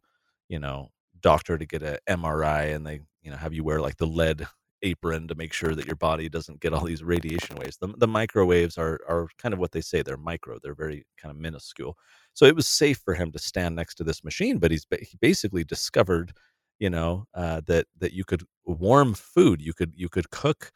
you 0.48 0.58
know, 0.58 0.90
doctor 1.20 1.58
to 1.58 1.66
get 1.66 1.82
a 1.82 1.98
MRI 2.08 2.74
and 2.74 2.86
they, 2.86 3.00
you 3.22 3.30
know, 3.30 3.36
have 3.36 3.52
you 3.54 3.64
wear 3.64 3.80
like 3.80 3.96
the 3.96 4.06
lead 4.06 4.46
apron 4.82 5.28
to 5.28 5.34
make 5.34 5.52
sure 5.52 5.74
that 5.74 5.86
your 5.86 5.96
body 5.96 6.28
doesn't 6.28 6.60
get 6.60 6.72
all 6.72 6.84
these 6.84 7.02
radiation 7.02 7.56
waves. 7.56 7.76
The, 7.76 7.88
the 7.98 8.08
microwaves 8.08 8.78
are 8.78 9.00
are 9.08 9.28
kind 9.38 9.52
of 9.52 9.58
what 9.60 9.72
they 9.72 9.80
say. 9.80 10.02
They're 10.02 10.16
micro. 10.16 10.58
They're 10.62 10.74
very 10.74 11.04
kind 11.20 11.30
of 11.34 11.40
minuscule. 11.40 11.96
So 12.34 12.44
it 12.46 12.56
was 12.56 12.66
safe 12.66 12.98
for 13.04 13.14
him 13.14 13.32
to 13.32 13.38
stand 13.38 13.76
next 13.76 13.96
to 13.96 14.04
this 14.04 14.24
machine, 14.24 14.58
but 14.58 14.70
he's 14.70 14.86
he 14.90 15.16
basically 15.20 15.64
discovered, 15.64 16.32
you 16.78 16.90
know, 16.90 17.26
uh, 17.34 17.60
that 17.66 17.86
that 17.98 18.12
you 18.12 18.24
could 18.24 18.44
warm 18.64 19.14
food, 19.14 19.60
you 19.60 19.72
could 19.72 19.92
you 19.96 20.08
could 20.08 20.30
cook 20.30 20.70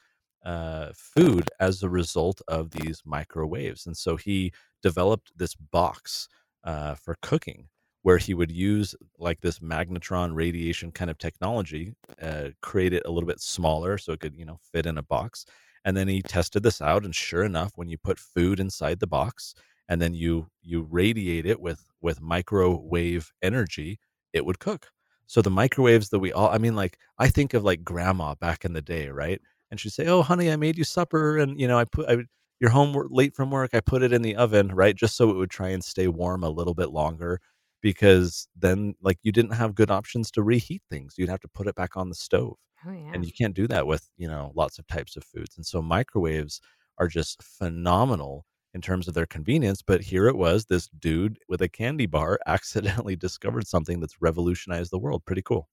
uh, 0.45 0.91
food 0.95 1.49
as 1.61 1.83
a 1.83 1.89
result 1.89 2.41
of 2.49 2.71
these 2.71 3.03
microwaves, 3.05 3.87
and 3.87 3.97
so 3.97 4.17
he 4.17 4.53
developed 4.83 5.33
this 5.37 5.55
box 5.55 6.29
uh, 6.65 6.95
for 6.95 7.17
cooking 7.23 7.69
where 8.03 8.19
he 8.19 8.35
would 8.35 8.53
use 8.53 8.95
like 9.19 9.41
this 9.41 9.61
magnetron 9.61 10.35
radiation 10.35 10.93
kind 10.93 11.11
of 11.11 11.17
technology, 11.17 11.95
uh, 12.21 12.51
create 12.61 12.93
it 12.93 13.03
a 13.07 13.11
little 13.11 13.27
bit 13.27 13.41
smaller 13.41 13.97
so 13.97 14.13
it 14.13 14.21
could 14.21 14.37
you 14.37 14.45
know 14.45 14.59
fit 14.73 14.87
in 14.87 14.99
a 14.99 15.03
box, 15.03 15.47
and 15.85 15.97
then 15.97 16.09
he 16.09 16.23
tested 16.23 16.63
this 16.63 16.83
out, 16.83 17.05
and 17.05 17.15
sure 17.15 17.45
enough, 17.45 17.73
when 17.77 17.89
you 17.89 17.99
put 17.99 18.19
food 18.19 18.61
inside 18.61 19.01
the 19.01 19.07
box 19.07 19.55
and 19.89 20.01
then 20.01 20.15
you 20.15 20.49
you 20.63 20.87
radiate 20.91 21.47
it 21.47 21.61
with 21.61 21.85
with 22.01 22.21
microwave 22.21 23.33
energy 23.43 23.99
it 24.33 24.45
would 24.45 24.59
cook. 24.59 24.89
So 25.27 25.41
the 25.43 25.51
microwaves 25.51 26.11
that 26.11 26.19
we 26.19 26.33
all 26.33 26.51
i 26.51 26.59
mean 26.59 26.77
like 26.77 26.99
i 27.19 27.29
think 27.29 27.55
of 27.55 27.65
like 27.65 27.85
grandma 27.85 28.35
back 28.35 28.65
in 28.65 28.73
the 28.73 28.83
day 28.83 29.09
right? 29.09 29.41
And 29.71 29.81
she'd 29.81 29.93
say 29.93 30.07
oh 30.07 30.23
honey 30.23 30.51
i 30.51 30.57
made 30.57 30.79
you 30.79 30.85
supper 30.85 31.39
and 31.39 31.59
you 31.61 31.69
know 31.69 31.79
i 31.79 31.85
put 31.85 32.09
I, 32.09 32.19
you're 32.61 32.71
home 32.71 32.95
late 33.11 33.35
from 33.35 33.51
work 33.51 33.71
i 33.75 33.81
put 33.81 34.03
it 34.03 34.13
in 34.13 34.23
the 34.23 34.37
oven 34.37 34.69
right 34.69 34.97
just 34.97 35.17
so 35.17 35.31
it 35.31 35.37
would 35.37 35.51
try 35.51 35.69
and 35.69 35.85
stay 35.85 36.09
warm 36.09 36.45
a 36.45 36.51
little 36.51 36.75
bit 36.75 36.91
longer 36.91 37.41
because 37.81 38.49
then 38.57 38.95
like 39.03 39.19
you 39.23 39.33
didn't 39.33 39.53
have 39.53 39.75
good 39.75 39.91
options 39.91 40.31
to 40.31 40.43
reheat 40.43 40.83
things 40.91 41.15
you'd 41.17 41.29
have 41.29 41.41
to 41.41 41.49
put 41.49 41.67
it 41.67 41.75
back 41.75 41.97
on 41.97 42.09
the 42.09 42.15
stove 42.15 42.57
oh, 42.87 42.93
yeah. 42.93 43.11
and 43.13 43.25
you 43.25 43.33
can't 43.33 43.55
do 43.55 43.67
that 43.67 43.87
with 43.87 44.09
you 44.17 44.29
know 44.29 44.53
lots 44.55 44.79
of 44.79 44.87
types 44.87 45.17
of 45.17 45.25
foods 45.25 45.57
and 45.57 45.67
so 45.67 45.83
microwaves 45.83 46.61
are 46.99 47.09
just 47.09 47.43
phenomenal 47.43 48.45
in 48.75 48.81
terms 48.81 49.09
of 49.09 49.15
their 49.15 49.27
convenience. 49.27 49.81
But 49.81 50.03
here 50.03 50.27
it 50.27 50.37
was 50.37 50.67
this 50.67 50.89
dude 50.99 51.39
with 51.49 51.63
a 51.63 51.69
candy 51.69 52.07
bar 52.07 52.39
accidentally 52.47 53.17
discovered 53.17 53.67
something 53.67 54.01
that's 54.01 54.21
revolutionized 54.21 54.91
the 54.91 54.99
world. 54.99 55.25
Pretty 55.25 55.43
cool. 55.43 55.69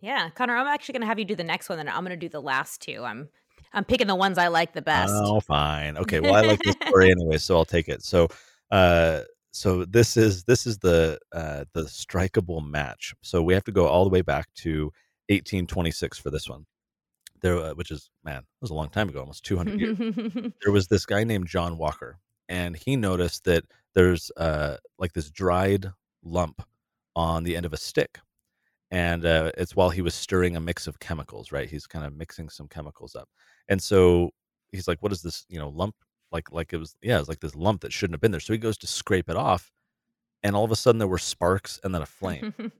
Yeah, 0.00 0.28
Connor, 0.30 0.56
I'm 0.56 0.66
actually 0.66 0.94
going 0.94 1.02
to 1.02 1.06
have 1.06 1.18
you 1.18 1.24
do 1.24 1.36
the 1.36 1.44
next 1.44 1.70
one, 1.70 1.78
and 1.78 1.88
I'm 1.88 2.04
going 2.04 2.10
to 2.10 2.16
do 2.16 2.28
the 2.28 2.42
last 2.42 2.82
two. 2.82 3.04
I'm 3.04 3.30
I'm 3.74 3.84
picking 3.84 4.06
the 4.06 4.14
ones 4.14 4.38
I 4.38 4.48
like 4.48 4.72
the 4.72 4.82
best. 4.82 5.12
Oh, 5.14 5.40
fine. 5.40 5.96
Okay. 5.98 6.20
Well, 6.20 6.34
I 6.34 6.42
like 6.42 6.60
this 6.60 6.76
story 6.86 7.10
anyway, 7.10 7.38
so 7.38 7.56
I'll 7.56 7.64
take 7.64 7.88
it. 7.88 8.02
So, 8.02 8.28
uh, 8.70 9.22
so 9.52 9.84
this 9.84 10.16
is 10.16 10.44
this 10.44 10.66
is 10.66 10.78
the 10.78 11.18
uh, 11.32 11.64
the 11.74 11.82
strikeable 11.82 12.66
match. 12.66 13.14
So 13.22 13.42
we 13.42 13.54
have 13.54 13.64
to 13.64 13.72
go 13.72 13.86
all 13.86 14.04
the 14.04 14.10
way 14.10 14.22
back 14.22 14.48
to 14.56 14.84
1826 15.28 16.18
for 16.18 16.30
this 16.30 16.48
one 16.48 16.66
there, 17.44 17.58
uh, 17.58 17.74
which 17.74 17.90
is 17.90 18.10
man, 18.24 18.38
it 18.38 18.44
was 18.60 18.70
a 18.70 18.74
long 18.74 18.88
time 18.88 19.08
ago, 19.08 19.20
almost 19.20 19.44
200 19.44 19.80
years. 19.80 19.98
there 20.62 20.72
was 20.72 20.88
this 20.88 21.06
guy 21.06 21.22
named 21.24 21.46
John 21.46 21.76
Walker, 21.76 22.18
and 22.48 22.74
he 22.74 22.96
noticed 22.96 23.44
that 23.44 23.64
there's 23.94 24.32
uh, 24.36 24.78
like 24.98 25.12
this 25.12 25.30
dried 25.30 25.92
lump 26.24 26.62
on 27.14 27.44
the 27.44 27.54
end 27.54 27.66
of 27.66 27.74
a 27.74 27.76
stick, 27.76 28.18
and 28.90 29.24
uh, 29.26 29.52
it's 29.58 29.76
while 29.76 29.90
he 29.90 30.00
was 30.02 30.14
stirring 30.14 30.56
a 30.56 30.60
mix 30.60 30.86
of 30.86 30.98
chemicals. 30.98 31.52
Right, 31.52 31.68
he's 31.68 31.86
kind 31.86 32.04
of 32.04 32.16
mixing 32.16 32.48
some 32.48 32.66
chemicals 32.66 33.14
up, 33.14 33.28
and 33.68 33.82
so 33.82 34.30
he's 34.72 34.88
like, 34.88 35.02
"What 35.02 35.12
is 35.12 35.22
this? 35.22 35.44
You 35.48 35.58
know, 35.58 35.68
lump? 35.70 35.94
Like, 36.32 36.52
like 36.52 36.72
it 36.72 36.78
was? 36.78 36.96
Yeah, 37.02 37.18
it's 37.20 37.28
like 37.28 37.40
this 37.40 37.54
lump 37.54 37.82
that 37.82 37.92
shouldn't 37.92 38.14
have 38.14 38.20
been 38.20 38.32
there." 38.32 38.40
So 38.40 38.52
he 38.52 38.58
goes 38.58 38.78
to 38.78 38.86
scrape 38.86 39.28
it 39.30 39.36
off, 39.36 39.72
and 40.42 40.56
all 40.56 40.64
of 40.64 40.70
a 40.72 40.76
sudden 40.76 40.98
there 40.98 41.08
were 41.08 41.18
sparks 41.18 41.80
and 41.84 41.94
then 41.94 42.02
a 42.02 42.06
flame. 42.06 42.54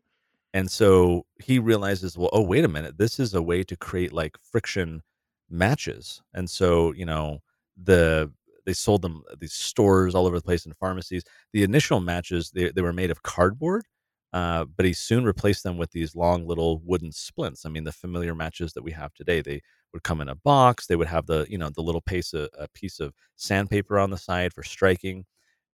And 0.55 0.71
so 0.71 1.27
he 1.43 1.59
realizes, 1.59 2.17
well, 2.17 2.31
oh, 2.33 2.43
wait 2.43 2.65
a 2.65 2.69
minute, 2.69 2.97
this 2.97 3.19
is 3.19 3.35
a 3.35 3.43
way 3.43 3.65
to 3.65 3.77
create 3.77 4.13
like 4.13 4.37
friction 4.41 5.03
matches. 5.51 6.23
And 6.33 6.49
so, 6.49 6.93
you 6.93 7.05
know, 7.05 7.41
the 7.83 8.33
they 8.67 8.73
sold 8.73 9.03
them 9.03 9.23
at 9.31 9.41
these 9.41 9.53
stores 9.53 10.15
all 10.15 10.27
over 10.27 10.37
the 10.39 10.45
place 10.45 10.65
in 10.65 10.73
pharmacies. 10.75 11.25
The 11.53 11.65
initial 11.65 12.01
matches 12.01 12.51
they, 12.51 12.71
they 12.71 12.83
were 12.83 12.93
made 12.93 13.11
of 13.11 13.23
cardboard, 13.23 13.85
uh, 14.33 14.65
but 14.77 14.87
he 14.87 14.93
soon 14.93 15.25
replaced 15.25 15.65
them 15.65 15.77
with 15.77 15.91
these 15.91 16.17
long 16.17 16.47
little 16.47 16.81
wooden 16.85 17.13
splints. 17.13 17.67
I 17.67 17.69
mean, 17.69 17.85
the 17.85 17.93
familiar 17.93 18.35
matches 18.35 18.73
that 18.75 18.83
we 18.83 18.93
have 18.93 19.13
today, 19.15 19.41
they 19.43 19.61
would 19.95 20.03
come 20.03 20.21
in 20.21 20.29
a 20.29 20.35
box. 20.37 20.87
They 20.87 20.97
would 20.97 21.09
have 21.09 21.27
the 21.27 21.47
you 21.49 21.59
know 21.59 21.71
the 21.71 21.83
little 21.83 22.03
piece 22.03 22.35
of 22.35 22.51
a 22.59 22.69
piece 22.69 23.01
of 23.01 23.15
sandpaper 23.37 23.99
on 23.99 24.11
the 24.11 24.19
side 24.19 24.53
for 24.53 24.63
striking. 24.63 25.25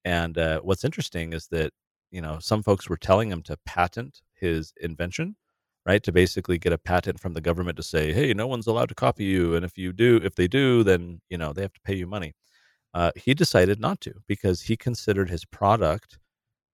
And 0.06 0.38
uh, 0.38 0.62
what's 0.62 0.86
interesting 0.86 1.34
is 1.34 1.48
that 1.50 1.72
you 2.12 2.22
know 2.22 2.40
some 2.40 2.64
folks 2.64 2.90
were 2.90 2.98
telling 2.98 3.32
him 3.32 3.44
to 3.44 3.58
patent 3.66 4.22
his 4.34 4.74
invention, 4.82 5.36
right? 5.86 6.04
To 6.04 6.12
basically 6.12 6.58
get 6.60 6.74
a 6.74 6.78
patent 6.78 7.20
from 7.20 7.34
the 7.34 7.42
government 7.42 7.78
to 7.78 7.84
say, 7.84 8.14
hey, 8.14 8.34
no 8.34 8.48
one's 8.48 8.68
allowed 8.68 8.90
to 8.90 8.96
copy 8.96 9.26
you, 9.26 9.56
and 9.56 9.66
if 9.66 9.78
you 9.78 9.94
do, 9.94 10.20
if 10.24 10.36
they 10.36 10.48
do, 10.48 10.84
then 10.84 11.22
you 11.30 11.38
know 11.38 11.54
they 11.54 11.62
have 11.64 11.74
to 11.74 11.82
pay 11.84 11.96
you 11.96 12.08
money. 12.08 12.34
Uh, 12.94 13.12
he 13.16 13.34
decided 13.34 13.80
not 13.80 14.02
to 14.02 14.14
because 14.28 14.62
he 14.64 14.78
considered 14.78 15.30
his 15.30 15.46
product 15.46 16.20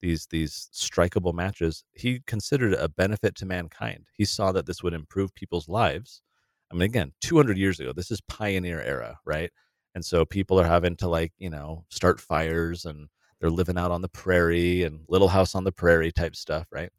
these 0.02 0.28
these 0.28 0.70
strikeable 0.74 1.34
matches 1.34 1.84
he 1.94 2.22
considered 2.28 2.74
a 2.76 2.90
benefit 2.90 3.36
to 3.36 3.46
mankind 3.46 4.06
he 4.14 4.26
saw 4.26 4.52
that 4.52 4.66
this 4.66 4.84
would 4.84 4.94
improve 4.94 5.34
people's 5.36 5.70
lives 5.70 6.22
i 6.76 6.78
mean 6.78 6.90
again 6.90 7.12
200 7.22 7.58
years 7.58 7.80
ago 7.80 7.94
this 7.94 8.12
is 8.12 8.22
pioneer 8.22 8.82
era 8.82 9.18
right 9.26 9.52
and 9.94 10.04
so 10.04 10.26
people 10.26 10.60
are 10.60 10.68
having 10.68 10.96
to 10.96 11.08
like 11.08 11.32
you 11.38 11.50
know 11.50 11.86
start 11.90 12.20
fires 12.20 12.86
and 12.86 13.08
they're 13.40 13.50
living 13.50 13.78
out 13.78 13.92
on 13.92 14.02
the 14.02 14.10
prairie 14.10 14.84
and 14.84 15.02
little 15.08 15.28
house 15.28 15.56
on 15.56 15.64
the 15.64 15.72
prairie 15.72 16.12
type 16.12 16.36
stuff 16.36 16.68
right 16.72 16.92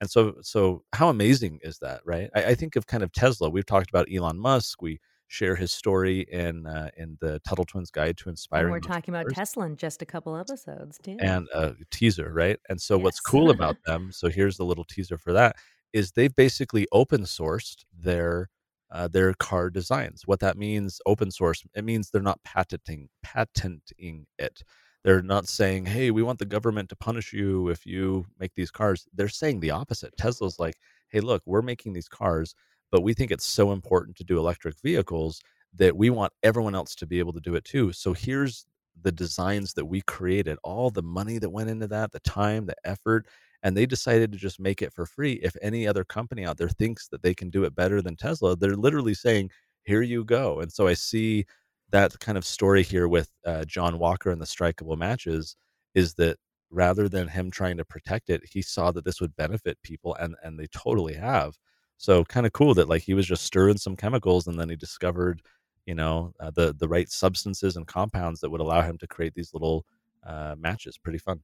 and 0.00 0.10
so, 0.10 0.34
so 0.42 0.82
how 0.92 1.08
amazing 1.08 1.60
is 1.62 1.78
that, 1.78 2.02
right? 2.04 2.28
I, 2.34 2.44
I, 2.46 2.54
think 2.54 2.76
of 2.76 2.86
kind 2.86 3.02
of 3.02 3.12
Tesla. 3.12 3.48
We've 3.48 3.64
talked 3.64 3.88
about 3.88 4.06
Elon 4.12 4.38
Musk. 4.38 4.82
We 4.82 5.00
share 5.28 5.56
his 5.56 5.72
story 5.72 6.26
in 6.30 6.66
uh, 6.66 6.90
in 6.96 7.16
the 7.20 7.40
Tuttle 7.40 7.64
Twins 7.64 7.90
Guide 7.90 8.18
to 8.18 8.28
Inspiring. 8.28 8.66
And 8.66 8.72
we're 8.72 8.80
talking 8.80 9.14
about 9.14 9.30
Tesla 9.30 9.66
in 9.66 9.76
just 9.76 10.02
a 10.02 10.06
couple 10.06 10.36
episodes 10.36 10.98
too, 11.02 11.16
and 11.20 11.48
a 11.54 11.74
teaser, 11.90 12.32
right? 12.32 12.58
And 12.68 12.80
so, 12.80 12.96
yes. 12.96 13.04
what's 13.04 13.20
cool 13.20 13.50
about 13.56 13.76
them? 13.86 14.10
So 14.12 14.28
here's 14.28 14.56
the 14.56 14.64
little 14.64 14.84
teaser 14.84 15.16
for 15.16 15.32
that: 15.32 15.56
is 15.92 16.12
they've 16.12 16.34
basically 16.34 16.86
open 16.92 17.22
sourced 17.22 17.84
their 17.96 18.50
uh, 18.94 19.08
their 19.08 19.34
car 19.34 19.70
designs. 19.70 20.22
What 20.26 20.40
that 20.40 20.58
means, 20.58 21.00
open 21.06 21.30
source, 21.32 21.64
it 21.74 21.84
means 21.84 22.10
they're 22.10 22.22
not 22.22 22.42
patenting 22.44 23.08
patenting 23.22 24.26
it. 24.38 24.62
They're 25.04 25.22
not 25.22 25.48
saying, 25.48 25.86
"Hey, 25.86 26.10
we 26.12 26.22
want 26.22 26.38
the 26.38 26.46
government 26.46 26.88
to 26.90 26.96
punish 26.96 27.32
you 27.34 27.68
if 27.68 27.86
you 27.86 28.26
make 28.38 28.52
these 28.56 28.70
cars." 28.70 29.06
They're 29.14 29.28
saying 29.28 29.60
the 29.60 29.72
opposite. 29.72 30.16
Tesla's 30.16 30.58
like, 30.58 30.76
"Hey, 31.10 31.20
look, 31.20 31.42
we're 31.46 31.62
making 31.62 31.92
these 31.94 32.08
cars, 32.08 32.54
but 32.92 33.02
we 33.02 33.14
think 33.14 33.30
it's 33.32 33.46
so 33.46 33.72
important 33.72 34.16
to 34.18 34.24
do 34.24 34.38
electric 34.38 34.76
vehicles 34.82 35.40
that 35.74 35.96
we 35.96 36.10
want 36.10 36.32
everyone 36.42 36.74
else 36.74 36.94
to 36.96 37.06
be 37.06 37.18
able 37.18 37.32
to 37.34 37.40
do 37.40 37.54
it 37.56 37.64
too. 37.64 37.92
So 37.92 38.12
here's 38.12 38.66
the 39.02 39.12
designs 39.12 39.74
that 39.74 39.86
we 39.86 40.00
created, 40.02 40.58
all 40.62 40.90
the 40.90 41.02
money 41.02 41.38
that 41.38 41.50
went 41.50 41.70
into 41.70 41.88
that, 41.88 42.12
the 42.12 42.20
time, 42.20 42.66
the 42.66 42.76
effort, 42.84 43.26
and 43.64 43.76
they 43.76 43.86
decided 43.86 44.32
to 44.32 44.38
just 44.38 44.60
make 44.60 44.82
it 44.82 44.94
for 44.94 45.06
free. 45.06 45.34
If 45.34 45.56
any 45.62 45.88
other 45.88 46.04
company 46.04 46.46
out 46.46 46.58
there 46.58 46.70
thinks 46.70 47.08
that 47.08 47.22
they 47.22 47.34
can 47.34 47.50
do 47.50 47.64
it 47.64 47.74
better 47.76 48.02
than 48.02 48.16
Tesla, 48.16 48.56
they're 48.56 48.76
literally 48.76 49.14
saying, 49.14 49.50
"Here 49.84 50.02
you 50.02 50.24
go." 50.24 50.60
And 50.60 50.72
so 50.72 50.88
I 50.88 50.94
see 50.94 51.46
that 51.90 52.18
kind 52.20 52.38
of 52.38 52.46
story 52.46 52.82
here 52.84 53.08
with 53.08 53.30
uh, 53.46 53.64
John 53.64 53.98
Walker 53.98 54.30
and 54.30 54.40
the 54.40 54.46
strikeable 54.46 54.98
matches 54.98 55.56
is 55.94 56.14
that 56.14 56.38
rather 56.70 57.08
than 57.08 57.28
him 57.28 57.50
trying 57.50 57.76
to 57.78 57.84
protect 57.84 58.30
it, 58.30 58.42
he 58.50 58.62
saw 58.62 58.90
that 58.92 59.04
this 59.04 59.20
would 59.20 59.36
benefit 59.36 59.78
people, 59.82 60.14
and 60.16 60.34
and 60.44 60.58
they 60.58 60.66
totally 60.68 61.14
have. 61.14 61.56
So 61.98 62.24
kind 62.24 62.46
of 62.46 62.52
cool 62.52 62.74
that 62.74 62.88
like 62.88 63.02
he 63.02 63.14
was 63.14 63.26
just 63.26 63.44
stirring 63.44 63.78
some 63.78 63.96
chemicals, 63.96 64.46
and 64.48 64.58
then 64.58 64.68
he 64.70 64.76
discovered, 64.76 65.42
you 65.86 65.94
know, 65.94 66.32
uh, 66.40 66.50
the 66.50 66.74
the 66.78 66.88
right 66.88 67.08
substances 67.10 67.76
and 67.76 67.86
compounds 67.86 68.40
that 68.40 68.50
would 68.50 68.60
allow 68.60 68.82
him 68.82 68.98
to 68.98 69.06
create 69.06 69.34
these 69.34 69.52
little 69.54 69.84
uh, 70.26 70.54
matches. 70.58 70.98
Pretty 70.98 71.18
fun. 71.18 71.40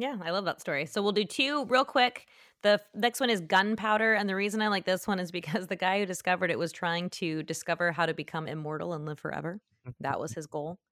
Yeah, 0.00 0.16
I 0.22 0.30
love 0.30 0.46
that 0.46 0.62
story. 0.62 0.86
So 0.86 1.02
we'll 1.02 1.12
do 1.12 1.26
two 1.26 1.66
real 1.66 1.84
quick. 1.84 2.26
The 2.62 2.80
next 2.94 3.20
one 3.20 3.28
is 3.28 3.42
gunpowder. 3.42 4.14
And 4.14 4.26
the 4.26 4.34
reason 4.34 4.62
I 4.62 4.68
like 4.68 4.86
this 4.86 5.06
one 5.06 5.20
is 5.20 5.30
because 5.30 5.66
the 5.66 5.76
guy 5.76 6.00
who 6.00 6.06
discovered 6.06 6.50
it 6.50 6.58
was 6.58 6.72
trying 6.72 7.10
to 7.10 7.42
discover 7.42 7.92
how 7.92 8.06
to 8.06 8.14
become 8.14 8.48
immortal 8.48 8.94
and 8.94 9.04
live 9.04 9.18
forever. 9.18 9.60
That 10.00 10.18
was 10.18 10.32
his 10.32 10.46
goal. 10.46 10.78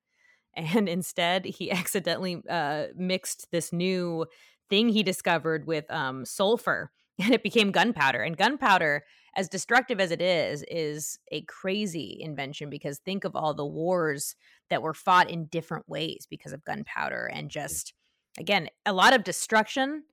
And 0.55 0.89
instead, 0.89 1.45
he 1.45 1.71
accidentally 1.71 2.43
uh, 2.49 2.87
mixed 2.97 3.47
this 3.53 3.73
new 3.73 4.27
thing 4.69 4.89
he 4.89 5.05
discovered 5.05 5.67
with 5.67 5.89
um, 5.91 6.25
sulfur 6.25 6.91
and 7.19 7.33
it 7.33 7.43
became 7.45 7.71
gunpowder. 7.71 8.23
And 8.23 8.37
gunpowder, 8.37 9.05
as 9.37 9.49
destructive 9.49 10.01
as 10.01 10.11
it 10.11 10.21
is, 10.21 10.65
is 10.69 11.19
a 11.31 11.43
crazy 11.43 12.19
invention 12.21 12.71
because 12.71 12.99
think 12.99 13.25
of 13.25 13.37
all 13.37 13.55
the 13.55 13.65
wars 13.65 14.35
that 14.69 14.83
were 14.83 14.95
fought 14.95 15.31
in 15.31 15.47
different 15.47 15.89
ways 15.89 16.27
because 16.29 16.53
of 16.53 16.65
gunpowder 16.65 17.31
and 17.33 17.51
just, 17.51 17.93
again, 18.39 18.69
a 18.87 18.93
lot 18.93 19.15
of 19.15 19.25
destruction 19.25 20.05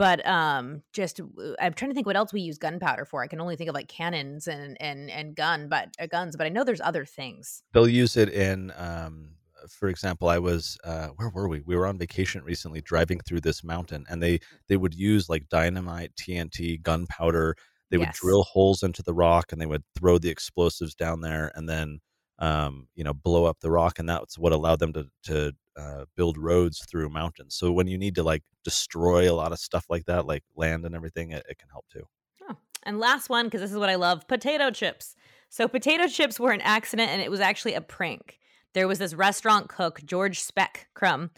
but 0.00 0.26
um 0.26 0.82
just 0.94 1.20
i'm 1.60 1.74
trying 1.74 1.90
to 1.90 1.94
think 1.94 2.06
what 2.06 2.16
else 2.16 2.32
we 2.32 2.40
use 2.40 2.56
gunpowder 2.56 3.04
for. 3.04 3.22
I 3.22 3.26
can 3.26 3.38
only 3.38 3.54
think 3.54 3.68
of 3.68 3.74
like 3.74 3.86
cannons 3.86 4.48
and 4.48 4.78
and 4.80 5.10
and 5.10 5.36
gun 5.36 5.68
but 5.68 5.94
uh, 6.00 6.06
guns 6.06 6.36
but 6.36 6.46
i 6.46 6.48
know 6.48 6.64
there's 6.64 6.80
other 6.80 7.04
things. 7.04 7.62
They'll 7.74 7.86
use 7.86 8.16
it 8.16 8.30
in 8.30 8.72
um 8.78 9.32
for 9.68 9.90
example 9.90 10.30
i 10.30 10.38
was 10.38 10.78
uh 10.84 11.08
where 11.08 11.28
were 11.28 11.48
we? 11.48 11.60
We 11.66 11.76
were 11.76 11.86
on 11.86 11.98
vacation 11.98 12.42
recently 12.42 12.80
driving 12.80 13.20
through 13.20 13.42
this 13.42 13.62
mountain 13.62 14.06
and 14.08 14.22
they 14.22 14.40
they 14.68 14.78
would 14.78 14.94
use 14.94 15.28
like 15.28 15.50
dynamite 15.50 16.12
tnt 16.16 16.82
gunpowder. 16.82 17.56
They 17.90 17.98
would 17.98 18.12
drill 18.12 18.44
holes 18.44 18.82
into 18.82 19.02
the 19.02 19.12
rock 19.12 19.52
and 19.52 19.60
they 19.60 19.66
would 19.66 19.82
throw 19.98 20.16
the 20.16 20.30
explosives 20.30 20.94
down 20.94 21.20
there 21.20 21.52
and 21.54 21.68
then 21.68 22.00
um, 22.40 22.88
you 22.94 23.04
know, 23.04 23.12
blow 23.12 23.44
up 23.44 23.60
the 23.60 23.70
rock, 23.70 23.98
and 23.98 24.08
that's 24.08 24.38
what 24.38 24.52
allowed 24.52 24.78
them 24.78 24.92
to 24.94 25.06
to 25.24 25.52
uh, 25.80 26.04
build 26.16 26.36
roads 26.36 26.84
through 26.84 27.08
mountains. 27.08 27.54
So 27.54 27.72
when 27.72 27.86
you 27.86 27.98
need 27.98 28.14
to 28.16 28.22
like 28.22 28.42
destroy 28.64 29.30
a 29.30 29.34
lot 29.34 29.52
of 29.52 29.58
stuff 29.58 29.86
like 29.88 30.04
that, 30.06 30.26
like 30.26 30.44
land 30.54 30.84
and 30.84 30.94
everything, 30.94 31.30
it, 31.30 31.44
it 31.48 31.58
can 31.58 31.68
help 31.70 31.86
too. 31.92 32.04
Oh. 32.48 32.56
And 32.82 32.98
last 32.98 33.28
one, 33.28 33.46
because 33.46 33.60
this 33.60 33.72
is 33.72 33.78
what 33.78 33.90
I 33.90 33.96
love: 33.96 34.28
potato 34.28 34.70
chips. 34.70 35.16
So 35.48 35.66
potato 35.66 36.06
chips 36.06 36.38
were 36.38 36.52
an 36.52 36.60
accident, 36.60 37.10
and 37.10 37.20
it 37.22 37.30
was 37.30 37.40
actually 37.40 37.74
a 37.74 37.80
prank. 37.80 38.38
There 38.72 38.86
was 38.86 38.98
this 38.98 39.14
restaurant 39.14 39.68
cook, 39.68 40.00
George 40.04 40.40
Speck 40.40 40.88
Crum, 40.94 41.30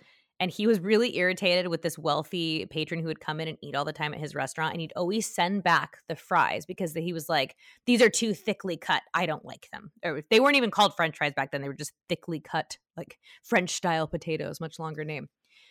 and 0.42 0.50
he 0.50 0.66
was 0.66 0.80
really 0.80 1.16
irritated 1.18 1.68
with 1.68 1.82
this 1.82 1.96
wealthy 1.96 2.66
patron 2.66 3.00
who 3.00 3.06
would 3.06 3.20
come 3.20 3.38
in 3.38 3.46
and 3.46 3.58
eat 3.62 3.76
all 3.76 3.84
the 3.84 3.92
time 3.92 4.12
at 4.12 4.18
his 4.18 4.34
restaurant 4.34 4.72
and 4.72 4.80
he'd 4.80 4.92
always 4.96 5.24
send 5.24 5.62
back 5.62 5.98
the 6.08 6.16
fries 6.16 6.66
because 6.66 6.94
he 6.94 7.12
was 7.12 7.28
like 7.28 7.54
these 7.86 8.02
are 8.02 8.08
too 8.08 8.34
thickly 8.34 8.76
cut. 8.76 9.02
I 9.14 9.24
don't 9.24 9.44
like 9.44 9.68
them. 9.70 9.92
Or 10.04 10.22
they 10.32 10.40
weren't 10.40 10.56
even 10.56 10.72
called 10.72 10.96
french 10.96 11.16
fries 11.16 11.32
back 11.32 11.52
then. 11.52 11.62
They 11.62 11.68
were 11.68 11.74
just 11.74 11.92
thickly 12.08 12.40
cut 12.40 12.76
like 12.96 13.20
french 13.44 13.70
style 13.70 14.08
potatoes 14.08 14.60
much 14.60 14.80
longer 14.80 15.04
name. 15.04 15.28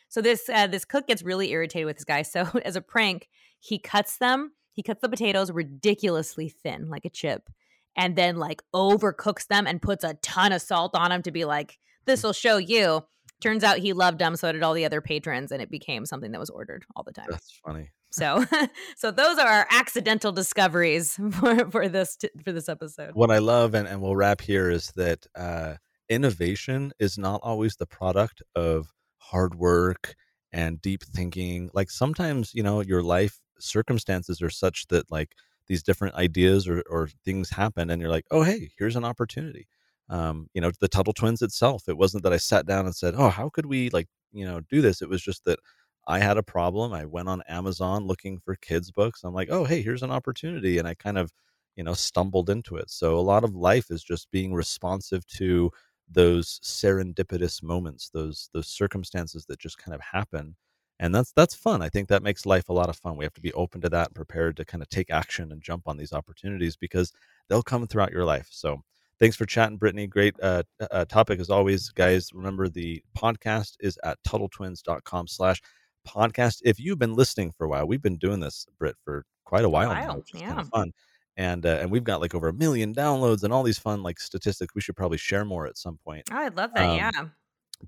So 0.07 0.21
this 0.21 0.47
uh, 0.47 0.67
this 0.67 0.85
cook 0.85 1.05
gets 1.05 1.21
really 1.21 1.51
irritated 1.51 1.85
with 1.85 1.97
this 1.97 2.05
guy. 2.05 2.21
So 2.31 2.47
as 2.63 2.77
a 2.77 2.81
prank 2.81 3.27
he 3.59 3.77
cuts 3.77 4.19
them 4.19 4.53
he 4.71 4.83
cuts 4.83 5.01
the 5.01 5.09
potatoes 5.09 5.51
ridiculously 5.51 6.47
thin 6.47 6.89
like 6.89 7.03
a 7.03 7.09
chip 7.09 7.49
and 7.97 8.15
then 8.15 8.37
like 8.37 8.61
overcooks 8.73 9.47
them 9.47 9.67
and 9.67 9.81
puts 9.81 10.05
a 10.05 10.13
ton 10.21 10.53
of 10.53 10.61
salt 10.61 10.95
on 10.95 11.09
them 11.09 11.23
to 11.23 11.31
be 11.31 11.43
like 11.43 11.77
this 12.05 12.23
will 12.23 12.31
show 12.31 12.55
you 12.55 13.03
Turns 13.41 13.63
out 13.63 13.79
he 13.79 13.93
loved 13.93 14.19
them, 14.19 14.36
so 14.36 14.51
did 14.51 14.63
all 14.63 14.74
the 14.74 14.86
other 14.86 15.01
patrons, 15.01 15.51
and 15.51 15.62
it 15.62 15.69
became 15.69 16.05
something 16.05 16.31
that 16.31 16.39
was 16.39 16.50
ordered 16.50 16.86
all 16.95 17.03
the 17.03 17.12
time. 17.12 17.27
That's 17.29 17.60
funny. 17.65 17.89
So, 18.12 18.45
so 18.95 19.12
those 19.12 19.39
are 19.39 19.48
our 19.48 19.67
accidental 19.71 20.31
discoveries 20.31 21.15
for, 21.31 21.69
for 21.71 21.89
this 21.89 22.17
t- 22.17 22.29
for 22.43 22.51
this 22.51 22.69
episode. 22.69 23.15
What 23.15 23.31
I 23.31 23.39
love, 23.39 23.74
and, 23.74 23.88
and 23.88 24.01
we'll 24.01 24.15
wrap 24.15 24.41
here, 24.41 24.69
is 24.69 24.91
that 24.95 25.25
uh, 25.36 25.75
innovation 26.07 26.93
is 27.00 27.17
not 27.17 27.41
always 27.43 27.75
the 27.75 27.88
product 27.88 28.41
of 28.55 28.88
hard 29.17 29.55
work 29.55 30.15
and 30.51 30.81
deep 30.81 31.03
thinking. 31.03 31.69
Like 31.74 31.89
sometimes, 31.89 32.53
you 32.53 32.63
know, 32.63 32.81
your 32.81 33.01
life 33.01 33.39
circumstances 33.60 34.41
are 34.41 34.50
such 34.50 34.88
that 34.88 35.10
like 35.10 35.33
these 35.67 35.83
different 35.83 36.15
ideas 36.15 36.67
or, 36.67 36.83
or 36.89 37.07
things 37.25 37.50
happen, 37.50 37.89
and 37.89 38.01
you're 38.01 38.12
like, 38.12 38.25
oh, 38.29 38.43
hey, 38.43 38.71
here's 38.77 38.95
an 38.95 39.05
opportunity 39.05 39.67
um, 40.10 40.48
you 40.53 40.62
know, 40.62 40.72
the 40.79 40.88
Tuttle 40.88 41.13
Twins 41.13 41.41
itself. 41.41 41.84
It 41.88 41.97
wasn't 41.97 42.23
that 42.23 42.34
I 42.34 42.38
sat 42.38 42.65
down 42.65 42.86
and 42.86 42.95
said, 42.95 43.15
"Oh, 43.17 43.30
how 43.30 43.49
could 43.49 43.65
we 43.65 43.89
like 43.91 44.08
you 44.34 44.45
know 44.45 44.62
do 44.62 44.82
this?" 44.82 45.02
It 45.02 45.10
was 45.10 45.21
just 45.21 45.45
that 45.45 45.60
I 46.08 46.19
had 46.19 46.38
a 46.38 46.43
problem. 46.43 46.93
I 46.93 47.06
went 47.06 47.30
on 47.30 47.41
Amazon 47.47 48.06
looking 48.08 48.39
for 48.39 48.56
kids 48.56 48.91
books. 48.91 49.23
I'm 49.23 49.34
like, 49.34 49.49
"Oh, 49.52 49.65
hey, 49.65 49.82
here's 49.82 50.04
an 50.04 50.12
opportunity," 50.12 50.78
and 50.78 50.88
I 50.88 50.93
kind 50.95 51.17
of 51.17 51.32
you 51.75 51.84
know 51.84 51.93
stumbled 51.93 52.49
into 52.49 52.75
it. 52.78 52.89
So 52.89 53.17
a 53.17 53.21
lot 53.21 53.43
of 53.43 53.56
life 53.56 53.91
is 53.91 54.04
just 54.04 54.30
being 54.32 54.54
responsive 54.54 55.25
to 55.38 55.71
those 56.10 56.60
serendipitous 56.63 57.63
moments, 57.63 58.10
those 58.10 58.49
those 58.54 58.67
circumstances 58.67 59.45
that 59.47 59.60
just 59.60 59.78
kind 59.78 59.95
of 59.95 60.02
happen. 60.02 60.56
And 60.99 61.15
that's 61.15 61.32
that's 61.34 61.56
fun. 61.56 61.82
I 61.82 61.89
think 61.89 62.10
that 62.10 62.23
makes 62.23 62.45
life 62.45 62.69
a 62.69 62.73
lot 62.73 62.89
of 62.89 62.95
fun. 62.97 63.15
We 63.17 63.25
have 63.25 63.34
to 63.36 63.41
be 63.41 63.54
open 63.54 63.82
to 63.82 63.89
that 63.89 64.08
and 64.10 64.15
prepared 64.15 64.58
to 64.58 64.65
kind 64.65 64.82
of 64.84 64.89
take 64.89 65.10
action 65.10 65.52
and 65.52 65.62
jump 65.62 65.88
on 65.88 65.97
these 65.97 66.13
opportunities 66.13 66.75
because 66.78 67.12
they'll 67.49 67.63
come 67.63 67.88
throughout 67.88 68.12
your 68.12 68.25
life. 68.25 68.47
So 68.52 68.82
Thanks 69.21 69.36
for 69.36 69.45
chatting, 69.45 69.77
Brittany. 69.77 70.07
Great 70.07 70.34
uh, 70.41 70.63
uh, 70.89 71.05
topic 71.05 71.39
as 71.39 71.51
always, 71.51 71.89
guys. 71.89 72.29
Remember 72.34 72.67
the 72.67 73.03
podcast 73.15 73.75
is 73.79 73.99
at 74.03 74.17
TuttleTwins.com 74.27 75.27
slash 75.27 75.62
podcast. 76.07 76.62
If 76.65 76.79
you've 76.79 76.97
been 76.97 77.13
listening 77.13 77.51
for 77.55 77.65
a 77.65 77.69
while, 77.69 77.88
we've 77.88 78.01
been 78.01 78.17
doing 78.17 78.39
this, 78.39 78.65
Britt, 78.79 78.95
for 79.05 79.23
quite 79.45 79.63
a 79.63 79.69
while, 79.69 79.91
a 79.91 79.93
while 79.93 80.07
now, 80.07 80.17
which 80.17 80.34
is 80.34 80.41
yeah. 80.41 80.47
kind 80.47 80.60
of 80.62 80.69
fun. 80.69 80.91
And 81.38 81.67
uh, 81.67 81.77
and 81.81 81.91
we've 81.91 82.03
got 82.03 82.19
like 82.19 82.34
over 82.34 82.47
a 82.47 82.53
million 82.53 82.95
downloads 82.95 83.43
and 83.43 83.53
all 83.53 83.62
these 83.62 83.77
fun 83.77 84.01
like 84.01 84.19
statistics. 84.19 84.73
We 84.73 84.81
should 84.81 84.95
probably 84.95 85.19
share 85.19 85.45
more 85.45 85.67
at 85.67 85.77
some 85.77 85.99
point. 86.03 86.23
Oh, 86.31 86.38
I'd 86.38 86.57
love 86.57 86.71
that. 86.73 86.89
Um, 86.89 86.97
yeah. 86.97 87.12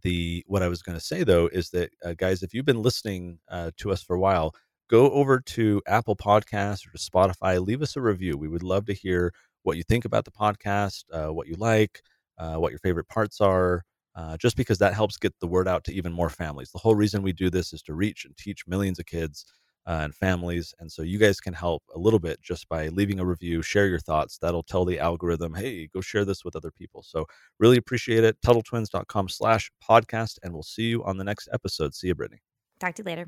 The 0.04 0.43
what 0.46 0.62
I 0.62 0.67
was 0.67 0.84
going 0.84 1.00
to 1.00 1.04
say 1.04 1.24
though 1.24 1.48
is 1.48 1.72
that 1.72 1.89
uh, 2.06 2.13
guys, 2.13 2.43
if 2.43 2.54
you've 2.54 2.65
been 2.65 2.84
listening 2.84 3.39
uh, 3.50 3.72
to 3.78 3.91
us 3.91 4.04
for 4.04 4.15
a 4.15 4.19
while, 4.19 4.54
go 4.88 5.10
over 5.10 5.39
to 5.39 5.82
Apple 5.88 6.15
Podcasts 6.15 6.88
or 6.88 6.91
to 6.91 7.00
Spotify. 7.00 7.60
Leave 7.65 7.82
us 7.82 7.96
a 7.96 8.02
review. 8.02 8.38
We 8.38 8.48
would 8.48 8.62
love 8.62 8.86
to 8.86 8.93
hear 8.93 9.34
what 9.63 9.78
you 9.78 9.84
think 9.84 10.06
about 10.06 10.26
the 10.26 10.32
podcast, 10.32 11.04
uh, 11.12 11.34
what 11.34 11.47
you 11.47 11.56
like, 11.56 12.02
uh, 12.38 12.56
what 12.56 12.71
your 12.71 12.80
favorite 12.80 13.08
parts 13.08 13.41
are, 13.41 13.84
uh, 14.15 14.38
just 14.38 14.56
because 14.56 14.78
that 14.78 14.93
helps 14.93 15.17
get 15.17 15.34
the 15.39 15.47
word 15.47 15.67
out 15.67 15.84
to 15.86 15.93
even 15.93 16.13
more 16.13 16.30
families. 16.30 16.71
The 16.71 16.80
whole 16.80 16.95
reason 16.95 17.23
we 17.23 17.34
do 17.34 17.49
this 17.49 17.73
is 17.73 17.82
to 17.84 17.93
reach 17.93 18.26
and 18.26 18.36
teach 18.38 18.67
millions 18.67 18.99
of 18.99 19.06
kids 19.06 19.45
uh, 19.88 19.99
and 20.04 20.15
families. 20.15 20.73
And 20.80 20.91
so 20.91 21.02
you 21.02 21.17
guys 21.17 21.39
can 21.39 21.54
help 21.54 21.84
a 21.93 21.99
little 21.99 22.19
bit 22.19 22.41
just 22.41 22.69
by 22.69 22.88
leaving 22.89 23.19
a 23.19 23.26
review, 23.26 23.62
share 23.62 23.88
your 23.88 23.99
thoughts. 23.99 24.38
That'll 24.38 24.63
tell 24.63 24.86
the 24.86 24.99
algorithm, 24.99 25.54
hey, 25.56 25.88
go 25.88 26.02
share 26.02 26.26
this 26.26 26.45
with 26.45 26.56
other 26.56 26.71
people. 26.71 27.04
So 27.04 27.26
really 27.60 27.78
appreciate 27.78 28.23
it. 28.23 28.39
TuttleTwins.com 28.41 29.30
slash 29.30 29.71
podcast. 29.88 30.38
And 30.43 30.54
we'll 30.54 30.63
see 30.63 30.84
you 30.84 31.04
on 31.04 31.17
the 31.17 31.23
next 31.23 31.49
episode. 31.52 31.93
See 31.93 32.08
you, 32.08 32.15
Brittany. 32.15 32.41
Talk 32.80 32.95
to 32.95 33.04
you 33.04 33.06
later. 33.06 33.28